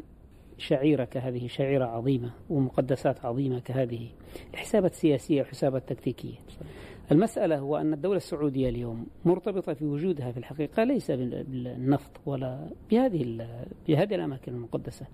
شعيرة 0.62 1.04
كهذه 1.04 1.48
شعيرة 1.48 1.86
عظيمة 1.86 2.32
ومقدسات 2.50 3.26
عظيمة 3.26 3.60
كهذه 3.60 4.08
لحسابات 4.54 4.94
سياسية 4.94 5.42
وحسابات 5.42 5.90
تكتيكية 5.90 6.36
المسألة 7.12 7.58
هو 7.58 7.78
أن 7.78 7.94
الدولة 7.94 8.18
السعودية 8.18 8.70
اليوم 8.70 9.08
مرتبطة 9.26 9.74
في 9.74 9.86
وجودها 9.86 10.32
في 10.32 10.38
الحقيقة 10.38 10.84
ليس 10.84 11.12
بالنفط 11.12 12.12
ولا 12.26 12.70
بهذه 12.92 13.48
بهذه 13.88 14.16
الأماكن 14.16 14.54
المقدسة. 14.54 15.06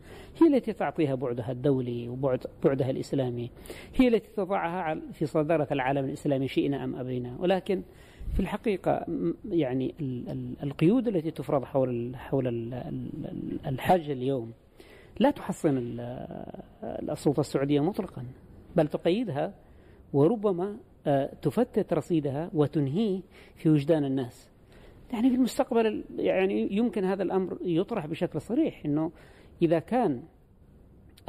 هي 0.42 0.48
التي 0.48 0.74
تعطيها 0.74 1.16
بعدها 1.16 1.52
الدولي 1.52 2.10
وبعد 2.10 2.40
بعدها 2.64 2.90
الإسلامي. 2.90 3.52
هي 3.96 4.08
التي 4.08 4.30
تضعها 4.38 5.02
في 5.14 5.26
صدارة 5.26 5.68
العالم 5.72 6.06
الإسلامي 6.06 6.48
شئنا 6.48 6.84
أم 6.84 6.96
أبينا. 6.96 7.38
ولكن 7.40 7.82
في 8.34 8.40
الحقيقة 8.40 9.06
يعني 9.52 9.96
القيود 10.64 11.08
التي 11.08 11.32
تفرض 11.32 11.64
حول 11.64 12.16
حول 12.16 12.74
الحج 13.68 14.10
اليوم 14.12 14.52
لا 15.20 15.32
تحصن 15.32 15.78
السلطة 16.84 17.40
السعودية 17.40 17.80
مطلقا 17.80 18.26
بل 18.76 18.88
تقيدها 18.88 19.54
وربما 20.14 20.78
آه، 21.08 21.34
تفتت 21.42 21.94
رصيدها 21.94 22.50
وتنهيه 22.54 23.22
في 23.56 23.70
وجدان 23.70 24.06
الناس. 24.06 24.50
يعني 25.14 25.30
في 25.30 25.36
المستقبل 25.36 26.04
يعني 26.18 26.76
يمكن 26.76 27.06
هذا 27.06 27.24
الأمر 27.24 27.58
يطرح 27.62 28.06
بشكل 28.06 28.42
صريح 28.42 28.86
أنه 28.86 29.12
إذا 29.62 29.80
كان 29.80 30.24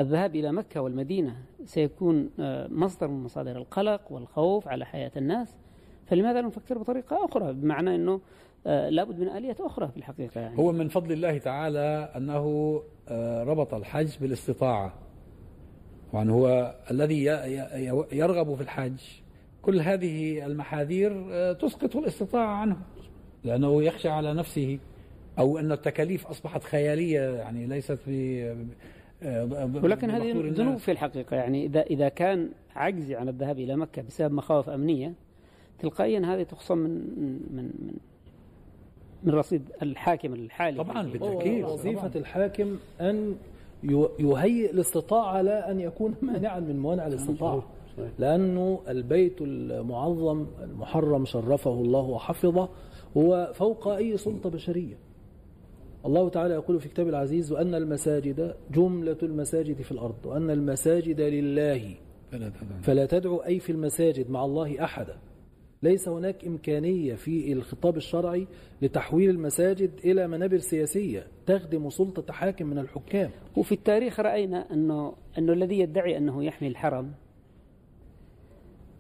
الذهاب 0.01 0.37
إلى 0.37 0.53
مكة 0.53 0.81
والمدينة 0.81 1.37
سيكون 1.65 2.31
آه، 2.41 2.69
مصدر 2.69 3.09
من 3.09 3.23
مصادر 3.23 3.57
القلق 3.57 4.13
والخوف 4.13 4.69
على 4.69 4.87
حياة 4.87 5.13
الناس 5.17 5.57
فلماذا 6.09 6.41
لا 6.41 6.47
نفكر 6.47 6.79
بطريقة 6.79 7.25
أخرى؟ 7.25 7.53
بمعنى 7.53 7.95
أنه 7.95 8.21
آه، 8.67 8.89
لابد 8.89 9.21
من 9.21 9.29
آلية 9.29 9.57
أخرى 9.61 9.89
في 9.89 9.97
الحقيقة 9.97 10.41
يعني. 10.41 10.59
هو 10.59 10.73
من 10.73 10.89
فضل 10.89 11.13
الله 11.13 11.39
تعالى 11.39 12.13
أنه 12.17 12.83
ربط 13.45 13.75
الحج 13.75 14.19
بالاستطاعة. 14.21 14.95
طبعا 16.13 16.31
هو 16.31 16.75
الذي 16.91 17.25
يرغب 18.13 18.55
في 18.55 18.61
الحج. 18.61 19.01
كل 19.63 19.81
هذه 19.81 20.47
المحاذير 20.47 21.27
آه، 21.31 21.53
تسقط 21.53 21.97
الاستطاعة 21.97 22.57
عنه 22.57 22.77
لأنه 23.45 23.83
يخشى 23.83 24.09
على 24.09 24.35
نفسه. 24.35 24.79
أو 25.39 25.59
أن 25.59 25.73
التكاليف 25.73 26.27
أصبحت 26.27 26.63
خيالية 26.63 27.21
يعني 27.21 27.67
ليست 27.67 27.99
آه، 29.23 29.71
ولكن 29.83 30.11
هذه 30.11 30.33
ذنوب 30.33 30.77
في 30.77 30.91
الحقيقة 30.91 31.37
يعني. 31.37 31.67
إذا 31.67 31.83
إذا 31.83 32.09
كان 32.09 32.51
عجزي 32.77 33.15
عن 33.15 33.29
الذهاب 33.29 33.59
إلى 33.59 33.77
مكة 33.77 34.03
بسبب 34.03 34.33
مخاوف 34.33 34.69
أمنية 34.69 35.15
تلقائيا 35.79 36.35
هذه 36.35 36.43
تخصم 36.43 36.79
من 36.79 36.91
من 37.51 37.65
من 37.65 37.93
من 39.23 39.35
رصيد 39.35 39.63
الحاكم 39.83 40.35
الحالي. 40.35 40.85
طبعا 40.85 41.03
بالتأكيد. 41.03 41.65
وظيفة 41.65 42.11
الحاكم 42.17 42.77
أن 43.01 43.37
يهيئ 44.19 44.71
الاستطاعة 44.71 45.43
لا 45.43 45.71
أن 45.71 45.81
يكون 45.81 46.15
مانعا 46.23 46.61
من 46.61 46.79
موانع 46.79 47.07
الاستطاعة 47.07 47.63
لأنه 48.19 48.81
البيت 48.89 49.41
المعظم 49.41 50.47
المحرم 50.63 51.25
شرفه 51.25 51.73
الله 51.73 52.01
وحفظه 52.01 52.69
هو 53.17 53.53
فوق 53.55 53.89
أي 53.89 54.17
سلطة 54.17 54.51
بشرية. 54.51 54.97
الله 56.07 56.29
تعالى 56.29 56.55
يقول 56.55 56.81
في 56.81 56.89
كتاب 56.89 57.09
العزيز 57.09 57.53
وأن 57.53 57.75
المساجد 57.75 58.55
جملة 58.73 59.17
المساجد 59.23 59.83
في 59.83 59.93
الأرض 59.93 60.15
وأن 60.25 60.51
المساجد 60.51 61.21
لله. 61.21 61.95
فلا 62.83 63.07
تدعو 63.07 63.37
أي 63.37 63.61
في 63.61 63.73
المساجد 63.73 64.31
مع 64.31 64.45
الله 64.45 64.85
أحدا. 64.85 65.17
ليس 65.83 66.09
هناك 66.09 66.45
إمكانية 66.45 67.15
في 67.15 67.53
الخطاب 67.53 67.97
الشرعي 67.97 68.47
لتحويل 68.83 69.31
المساجد 69.31 69.91
إلى 70.05 70.29
منابر 70.29 70.59
سياسية 70.59 71.27
تخدم 71.47 71.91
سلطة 71.91 72.33
حاكم 72.33 72.67
من 72.67 72.79
الحكام. 72.79 73.31
وفي 73.57 73.73
التاريخ 73.73 74.21
رأينا 74.21 74.73
أنه, 74.73 75.15
أنه 75.39 75.53
الذي 75.53 75.79
يدعي 75.79 76.17
أنه 76.17 76.45
يحمي 76.45 76.69
الحرم 76.69 77.13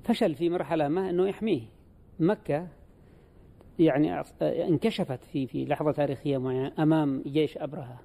فشل 0.05 0.35
في 0.35 0.51
مرحلة 0.51 0.89
ما 0.89 1.11
أنه 1.11 1.29
يحميه. 1.29 1.63
مكة 2.21 2.69
يعني 3.79 4.23
انكشفت 4.43 5.25
في 5.25 5.47
في 5.47 5.65
لحظة 5.65 5.93
تاريخية 5.93 6.39
معينة 6.39 6.73
أمام 6.79 7.23
جيش 7.27 7.59
أبرهة. 7.59 8.01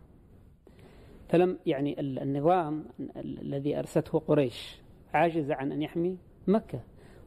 فلم 1.29 1.57
يعني 1.65 1.99
النظام 1.99 2.85
الذي 3.15 3.79
أرسته 3.79 4.19
قريش 4.19 4.81
عاجز 5.13 5.51
عن 5.51 5.71
أن 5.71 5.81
يحمي 5.81 6.17
مكة. 6.47 6.79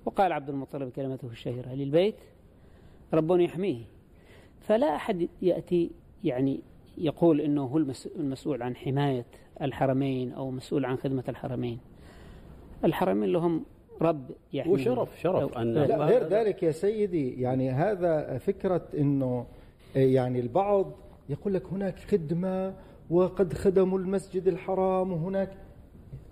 وقال 0.06 0.32
عبد 0.32 0.48
المطلب 0.48 0.90
كلمته 0.90 1.28
الشهيرة 1.28 1.68
للبيت 1.68 2.14
ربنا 3.14 3.42
يحميه. 3.42 3.82
فلا 4.60 4.96
أحد 4.96 5.28
يأتي 5.42 5.90
يعني 6.24 6.60
يقول 6.98 7.40
أنه 7.40 7.64
هو 7.64 7.78
المسؤول 8.16 8.62
عن 8.62 8.76
حماية 8.76 9.24
الحرمين 9.62 10.32
أو 10.32 10.50
مسؤول 10.50 10.84
عن 10.84 10.96
خدمة 10.96 11.24
الحرمين. 11.28 11.78
الحرمين 12.84 13.32
لهم 13.32 13.64
رب 14.02 14.30
يعني 14.52 14.70
وشرف 14.70 15.20
شرف 15.20 15.58
أن 15.58 15.74
لا 15.74 16.04
غير 16.04 16.24
ذلك 16.28 16.62
يا 16.62 16.70
سيدي 16.70 17.40
يعني 17.40 17.70
هذا 17.70 18.38
فكرة 18.38 18.82
أنه 18.98 19.46
يعني 19.96 20.40
البعض 20.40 20.92
يقول 21.28 21.54
لك 21.54 21.66
هناك 21.72 21.98
خدمة 21.98 22.74
وقد 23.10 23.52
خدموا 23.52 23.98
المسجد 23.98 24.48
الحرام 24.48 25.12
وهناك. 25.12 25.52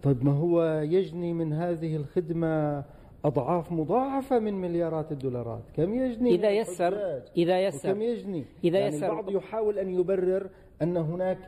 طيب 0.03 0.25
ما 0.25 0.33
هو 0.33 0.81
يجني 0.81 1.33
من 1.33 1.53
هذه 1.53 1.97
الخدمة 1.97 2.85
أضعاف 3.25 3.73
مضاعفة 3.73 4.39
من 4.39 4.55
مليارات 4.61 5.13
الدولارات. 5.13 5.63
كم 5.77 5.95
يجني 5.95 6.35
إذا 6.35 6.51
يسر 6.51 7.23
إذا 7.37 7.67
يسر 7.67 7.93
كم 7.93 8.03
يجني؟ 8.03 8.45
إذا 8.65 8.79
يعني 8.79 8.97
يسر 8.97 9.07
البعض 9.07 9.31
يحاول 9.31 9.79
أن 9.79 9.91
يبرر 9.91 10.51
أن 10.83 10.97
هناك 10.97 11.39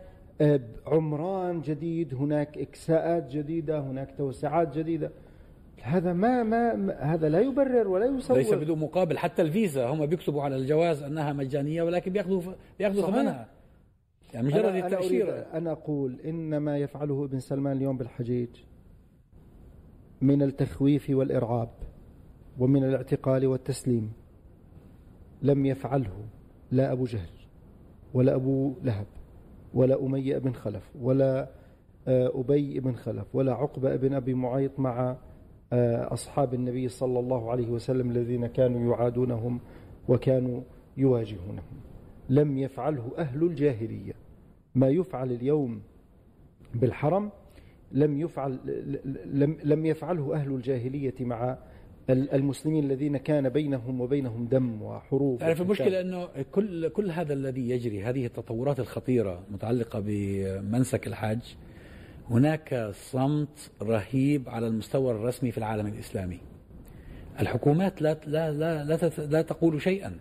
آه، 0.40 0.60
عمران 0.86 1.60
جديد 1.60 2.14
هناك 2.14 2.58
إكساءات 2.58 3.30
جديدة 3.30 3.80
هناك 3.80 4.14
توسعات 4.18 4.78
جديدة. 4.78 5.10
هذا 5.82 6.12
ما 6.12 6.42
ما 6.42 6.92
هذا 7.00 7.28
لا 7.28 7.40
يبرر 7.40 7.88
ولا 7.88 8.06
يصور 8.06 8.36
ليس 8.36 8.54
بدون 8.54 8.78
مقابل. 8.78 9.18
حتى 9.18 9.42
الفيزا 9.42 9.86
هم 9.86 10.06
بيكتبوا 10.06 10.42
على 10.42 10.56
الجواز 10.56 11.02
أنها 11.02 11.32
مجانية 11.32 11.82
ولكن 11.82 12.12
بيأخذوا 12.12 12.42
بيأخذوا 12.78 13.06
ثمنها. 13.06 13.48
يعني 14.34 14.46
مجرد 14.46 14.64
أنا 14.64 14.86
التأشيرة. 14.86 15.32
أنا, 15.32 15.58
أنا 15.58 15.72
أقول 15.72 16.20
إن 16.24 16.56
ما 16.56 16.78
يفعله 16.78 17.24
ابن 17.24 17.40
سلمان 17.40 17.76
اليوم 17.76 17.96
بالحجيج 17.96 18.48
من 20.20 20.42
التخويف 20.42 21.11
والإرعاب 21.11 21.68
ومن 22.59 22.85
الاعتقال 22.85 23.46
والتسليم. 23.46 24.12
لم 25.42 25.66
يفعله 25.66 26.26
لا 26.70 26.92
أبو 26.92 27.05
جهل 27.05 27.29
ولا 28.14 28.35
أبو 28.35 28.74
لهب 28.83 29.07
ولا 29.74 30.07
أمية 30.07 30.38
بن 30.38 30.52
خلف 30.52 30.90
ولا 31.00 31.48
آه، 32.09 32.33
أبي 32.35 32.81
بن 32.81 32.92
خلف 32.92 33.35
ولا 33.35 33.52
عقبة 33.55 33.96
بن 33.96 34.14
أبي 34.14 34.35
معيط 34.35 34.81
مع 34.81 35.16
آه، 35.72 36.12
أصحاب 36.12 36.55
النبي 36.55 36.88
صلى 36.88 37.18
الله 37.18 37.50
عليه 37.50 37.70
وسلم 37.70 38.11
الذين 38.11 38.46
كانوا 38.46 38.94
يعادونهم 38.94 39.61
وكانوا 40.09 40.61
يواجهونهم. 40.96 41.81
لم 42.29 42.59
يفعله 42.59 43.12
أهل 43.18 43.42
الجاهلية. 43.42 44.12
ما 44.74 44.88
يفعل 44.88 45.33
اليوم 45.33 45.83
بالحرم 46.74 47.31
لم 47.92 48.20
يفعل 48.20 48.59
لم 49.27 49.59
لم 49.64 49.87
يفعله 49.87 50.35
أهل 50.35 50.55
الجاهلية 50.55 51.14
مع 51.20 51.59
المسلمين 52.11 52.85
الذين 52.85 53.16
كان 53.16 53.49
بينهم 53.49 54.01
وبينهم 54.01 54.46
دم 54.46 54.83
وحروب 54.83 55.38
تعرف 55.38 55.61
المشكلة 55.61 56.01
أنه 56.01 56.29
كل 56.53 56.88
كل 56.88 57.11
هذا 57.11 57.33
الذي 57.33 57.70
يجري 57.70 58.03
هذه 58.03 58.27
التطورات 58.27 58.81
الخطيرة 58.81 59.42
متعلقة 59.51 60.03
بمنسك 60.07 61.07
الحج 61.07 61.40
هناك 62.31 62.90
صمت 62.92 63.70
رهيب 63.83 64.49
على 64.49 64.66
المستوى 64.66 65.12
الرسمي 65.12 65.51
في 65.51 65.59
العالم 65.59 65.87
الإسلامي. 65.87 66.38
الحكومات 67.40 68.03
لا 68.03 68.16
لا 68.27 68.53
لا 68.53 68.85
لا, 68.85 69.11
لا 69.18 69.42
تقول 69.42 69.83
شيئا. 69.83 70.16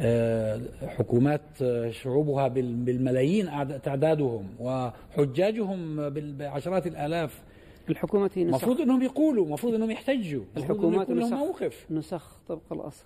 آه، 0.00 0.60
حكومات 0.86 1.42
شعوبها 1.90 2.48
بالملايين 2.48 3.46
تعدادهم 3.82 4.48
وحجاجهم 4.60 6.10
بعشرات 6.10 6.86
الآلاف. 6.86 7.42
الحكومة 7.90 8.26
نسخ. 8.26 8.38
المفروض 8.38 8.80
إنهم 8.80 9.02
يقولوا 9.02 9.46
المفروض 9.46 9.74
إنهم 9.74 9.90
يحتجوا 9.90 10.44
الحكومات 10.56 11.10
نسخ. 11.10 11.32
موقف. 11.32 11.86
نسخ 11.90 12.36
طبق 12.48 12.72
الأصل. 12.72 13.04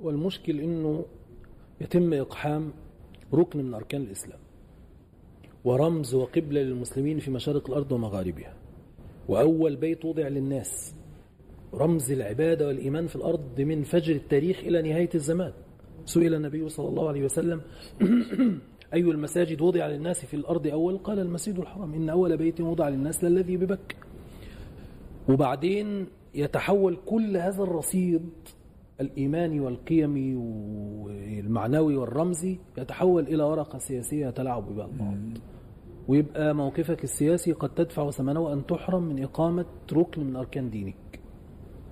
والمشكل 0.00 0.60
إنه 0.60 1.04
يتم 1.80 2.12
إقحام 2.14 2.72
ركن 3.34 3.64
من 3.64 3.74
أركان 3.74 4.02
الإسلام 4.02 4.38
ورمز 5.64 6.14
وقبلة 6.14 6.62
للمسلمين 6.62 7.18
في 7.18 7.30
مشارق 7.30 7.70
الأرض 7.70 7.92
ومغاربها. 7.92 8.54
وأول 9.28 9.76
بيت 9.76 10.04
وضع 10.04 10.28
للناس 10.28 10.94
رمز 11.74 12.12
العبادة 12.12 12.66
والإيمان 12.66 13.06
في 13.06 13.16
الأرض 13.16 13.60
من 13.60 13.82
فجر 13.82 14.14
التاريخ 14.14 14.58
إلى 14.58 14.82
نهاية 14.82 15.10
الزمان. 15.14 15.52
سئل 16.06 16.34
النبي 16.34 16.68
صلى 16.68 16.88
الله 16.88 17.08
عليه 17.08 17.24
وسلم 17.24 17.60
أي 18.94 19.00
المساجد 19.00 19.60
وضع 19.60 19.86
للناس 19.86 20.24
في 20.24 20.34
الأرض 20.34 20.66
أول؟ 20.66 20.98
قال 20.98 21.18
المسجد 21.18 21.58
الحرام. 21.58 21.94
إن 21.94 22.08
أول 22.08 22.36
بيت 22.36 22.60
وضع 22.60 22.88
للناس 22.88 23.24
للذي 23.24 23.56
ببكة 23.56 23.96
وبعدين 25.28 26.06
يتحول 26.34 26.98
كل 27.06 27.36
هذا 27.36 27.62
الرصيد 27.62 28.30
الإيماني 29.00 29.60
والقيمي 29.60 30.36
والمعنوي 30.36 31.96
والرمزي 31.96 32.58
يتحول 32.78 33.22
إلى 33.22 33.42
ورقة 33.42 33.78
سياسية 33.78 34.26
يتلاعب 34.26 34.74
بها 34.76 34.86
البعض 34.86 35.16
ويبقى 36.08 36.54
موقفك 36.54 37.04
السياسي 37.04 37.52
قد 37.52 37.74
تدفع 37.74 38.10
ثمنه 38.10 38.52
أن 38.52 38.66
تحرم 38.66 39.02
من 39.02 39.22
إقامة 39.22 39.66
ركن 39.92 40.24
من 40.24 40.36
أركان 40.36 40.70
دينك. 40.70 41.23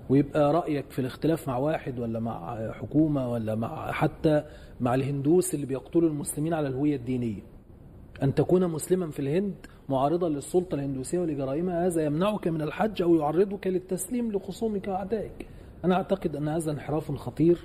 ويبقى 0.09 0.53
رأيك 0.53 0.85
في 0.89 0.99
الاختلاف 0.99 1.47
مع 1.47 1.57
واحد 1.57 1.99
ولا 1.99 2.19
مع 2.19 2.71
حكومة 2.71 3.31
ولا 3.31 3.55
مع 3.55 3.91
حتى 3.91 4.43
مع 4.81 4.95
الهندوس 4.95 5.53
اللي 5.53 5.65
بيقتلوا 5.65 6.09
المسلمين 6.09 6.53
على 6.53 6.67
الهوية 6.67 6.95
الدينية. 6.95 7.41
أن 8.23 8.35
تكون 8.35 8.67
مسلما 8.67 9.11
في 9.11 9.19
الهند 9.19 9.53
معارضا 9.89 10.29
للسلطة 10.29 10.75
الهندوسية 10.75 11.19
ولجرائمها 11.19 11.87
هذا 11.87 12.05
يمنعك 12.05 12.47
من 12.47 12.61
الحج 12.61 13.01
أو 13.01 13.15
يعرضك 13.15 13.67
للتسليم 13.67 14.31
لخصومك 14.31 14.87
وأعدائك 14.87 15.47
أنا 15.85 15.95
أعتقد 15.95 16.35
أن 16.35 16.47
هذا 16.47 16.71
انحراف 16.71 17.11
خطير 17.11 17.57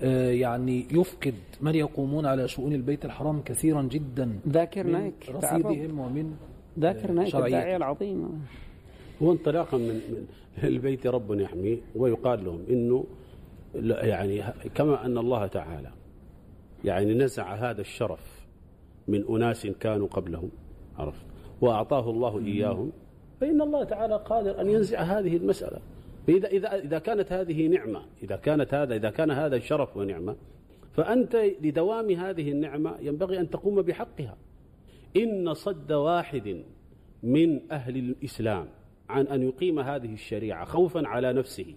آه، 0.00 0.30
يعني 0.30 0.86
يفقد 0.90 1.34
من 1.60 1.74
يقومون 1.74 2.26
على 2.26 2.48
شؤون 2.48 2.72
البيت 2.72 3.04
الحرام 3.04 3.42
كثيرا 3.42 3.82
جدا 3.82 4.38
ذاكر 4.48 4.86
نايك 4.86 5.14
رصيدهم 5.30 5.98
ومن 6.00 6.34
ذاكر 6.78 7.12
نايك 7.12 7.28
شرعيته. 7.28 7.56
الداعية 7.56 7.76
العظيم 7.76 8.44
هو 9.22 9.32
انطلاقا 9.32 9.78
من 9.78 9.94
من 9.94 10.26
البيت 10.64 11.06
رب 11.06 11.40
يحميه 11.40 11.78
ويقال 11.96 12.44
لهم 12.44 12.64
إنه 12.70 13.04
يعني 13.84 14.42
كما 14.74 15.06
أن 15.06 15.18
الله 15.18 15.46
تعالى 15.46 15.90
يعني 16.84 17.14
نزع 17.14 17.54
هذا 17.54 17.80
الشرف 17.80 18.46
من 19.08 19.24
أناس 19.28 19.66
كانوا 19.66 20.08
قبلهم 20.08 20.50
عرفت؟ 20.98 21.24
وأعطاه 21.60 22.10
الله 22.10 22.38
إياهم. 22.38 22.92
فإن 23.40 23.62
الله 23.62 23.84
تعالى 23.84 24.16
قادر 24.16 24.60
أن 24.60 24.70
ينزع 24.70 25.02
هذه 25.02 25.36
المسألة. 25.36 25.78
فاذا 26.26 26.48
اذا 26.48 26.74
إذا 26.74 26.98
كانت 26.98 27.32
هذه 27.32 27.66
نعمة 27.66 28.02
إذا 28.22 28.36
كانت 28.36 28.74
هذا 28.74 28.96
إذا 28.96 29.10
كان 29.10 29.30
هذا 29.30 29.58
شرف 29.58 29.96
ونعمه 29.96 30.36
فأنت 30.92 31.36
لدوام 31.60 32.10
هذه 32.10 32.50
النعمة 32.50 32.94
ينبغي 33.00 33.40
أن 33.40 33.50
تقوم 33.50 33.82
بحقها. 33.82 34.36
إن 35.16 35.54
صد 35.54 35.92
واحد 35.92 36.62
من 37.22 37.72
أهل 37.72 37.96
الإسلام 37.96 38.66
عن 39.14 39.26
أن 39.26 39.42
يقيم 39.42 39.80
هذه 39.80 40.12
الشريعة 40.12 40.64
خوفا 40.64 41.08
على 41.08 41.32
نفسه 41.32 41.74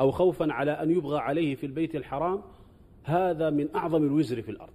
أو 0.00 0.10
خوفا 0.10 0.52
على 0.52 0.70
أن 0.70 0.90
يبغى 0.90 1.18
عليه 1.18 1.54
في 1.54 1.66
البيت 1.66 1.96
الحرام 1.96 2.42
هذا 3.04 3.50
من 3.50 3.68
أعظم 3.74 4.04
الوزر 4.04 4.42
في 4.42 4.50
الأرض 4.50 4.72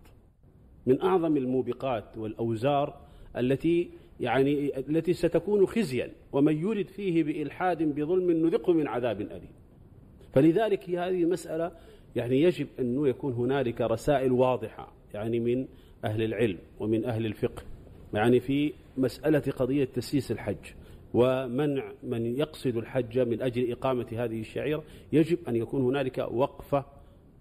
من 0.85 1.01
أعظم 1.01 1.37
الموبقات 1.37 2.17
والأوزار 2.17 3.01
التي 3.37 3.89
يعني 4.19 4.79
التي 4.79 5.13
ستكون 5.13 5.65
خزيا 5.65 6.11
ومن 6.31 6.57
يرد 6.57 6.87
فيه 6.87 7.23
بإلحاد 7.23 7.83
بظلم 7.83 8.31
نذقه 8.31 8.73
من 8.73 8.87
عذاب 8.87 9.21
أليم. 9.21 9.51
فلذلك 10.33 10.89
هذه 10.89 11.23
المسألة 11.23 11.71
يعني 12.15 12.41
يجب 12.41 12.67
أن 12.79 13.05
يكون 13.05 13.33
هنالك 13.33 13.81
رسائل 13.81 14.31
واضحة 14.31 14.93
يعني 15.13 15.39
من 15.39 15.67
أهل 16.05 16.23
العلم 16.23 16.57
ومن 16.79 17.05
أهل 17.05 17.25
الفقه 17.25 17.63
يعني 18.13 18.39
في 18.39 18.73
مسألة 18.97 19.39
قضية 19.39 19.85
تسييس 19.85 20.31
الحج. 20.31 20.76
ومنع 21.13 21.83
من 22.03 22.25
يقصد 22.25 22.77
الحج 22.77 23.19
من 23.19 23.41
أجل 23.41 23.71
إقامة 23.71 24.05
هذه 24.11 24.39
الشعيرة 24.39 24.83
يجب 25.13 25.37
أن 25.47 25.55
يكون 25.55 25.81
هنالك 25.81 26.27
وقفة 26.31 26.85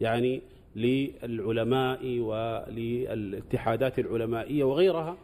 يعني 0.00 0.42
للعلماء 0.76 2.18
وللاتحادات 2.18 3.98
العلمائية 3.98 4.64
وغيرها 4.64 5.16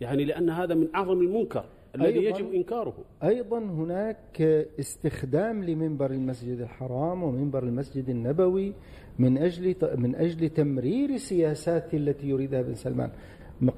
يعني 0.00 0.24
لأن 0.24 0.50
هذا 0.50 0.74
من 0.74 0.88
أعظم 0.94 1.20
المنكر 1.20 1.64
الذي 1.94 2.24
يجب 2.24 2.54
إنكاره. 2.54 2.94
أيضا 3.24 3.58
هناك 3.58 4.42
استخدام 4.80 5.64
لمنبر 5.64 6.10
المسجد 6.10 6.60
الحرام 6.60 7.22
ومنبر 7.22 7.62
المسجد 7.62 8.08
النبوي 8.08 8.72
من 9.18 9.38
أجل 9.38 9.74
من 9.96 10.14
أجل 10.14 10.48
تمرير 10.48 11.10
السياسات 11.10 11.94
التي 11.94 12.28
يريدها 12.28 12.62
بن 12.62 12.74
سلمان. 12.74 13.10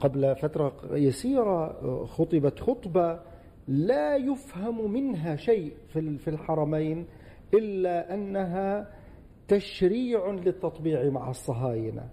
قبل 0.01 0.37
فترة 0.37 0.73
يسيرة 0.93 1.77
خطبت 2.05 2.61
خطبة 2.61 3.21
لا 3.69 4.17
يفهم 4.17 4.93
منها 4.93 5.37
شيء 5.37 5.73
في 5.89 6.19
في 6.19 6.29
الحرمين 6.29 7.07
إلا 7.55 8.15
أنها 8.15 8.91
تشريع 9.49 10.31
للتطبيع 10.31 11.11
مع 11.11 11.31
الصهاينة. 11.31 12.09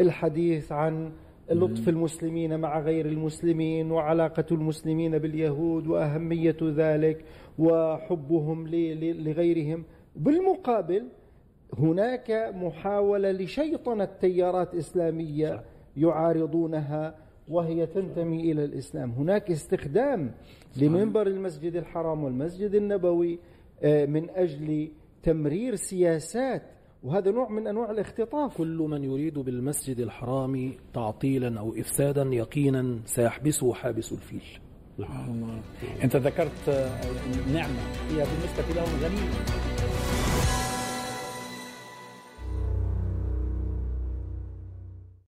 الحديث 0.00 0.72
عن 0.72 1.12
لطف 1.50 1.88
المسلمين 1.88 2.60
مع 2.60 2.80
غير 2.80 3.06
المسلمين 3.06 3.90
وعلاقة 3.90 4.44
المسلمين 4.52 5.18
باليهود 5.18 5.86
وأهمية 5.86 6.56
ذلك 6.62 7.24
وحبهم 7.58 8.68
لغيرهم. 8.68 9.84
بالمقابل 10.16 11.08
هناك 11.78 12.52
محاولة 12.54 13.30
لشيطنة 13.32 14.04
تيارات 14.04 14.74
إسلامية 14.74 15.64
يعارضونها 15.96 17.14
وهي 17.52 17.86
تنتمي 17.86 18.52
إلى 18.52 18.64
الإسلام. 18.64 19.10
هناك 19.10 19.50
استخدام 19.50 20.34
لمنبر 20.76 21.26
المسجد 21.26 21.76
الحرام 21.76 22.24
والمسجد 22.24 22.74
النبوي 22.74 23.38
آه، 23.82 24.06
من 24.06 24.30
أجل 24.30 24.90
تمرير 25.22 25.74
سياسات 25.74 26.62
وهذا 27.02 27.30
نوع 27.30 27.48
من 27.48 27.66
أنواع 27.66 27.90
الاختطاف. 27.90 28.56
كل 28.56 28.76
من 28.76 29.04
يريد 29.04 29.38
بالمسجد 29.38 30.00
الحرام 30.00 30.72
تعطيلا 30.94 31.60
أو 31.60 31.74
إفسادا 31.74 32.22
يقينا 32.22 32.98
سيحبسه 33.04 33.74
حابس 33.74 34.12
الفيل. 34.12 34.42
الله. 34.98 35.62
أنت 36.04 36.16
ذكرت 36.16 36.68
آه، 36.68 37.00
نعمة. 37.52 37.80
هي 38.10 38.16
بالنسبة 38.16 38.74
لهم 38.74 39.02
غنيمة. 39.02 39.91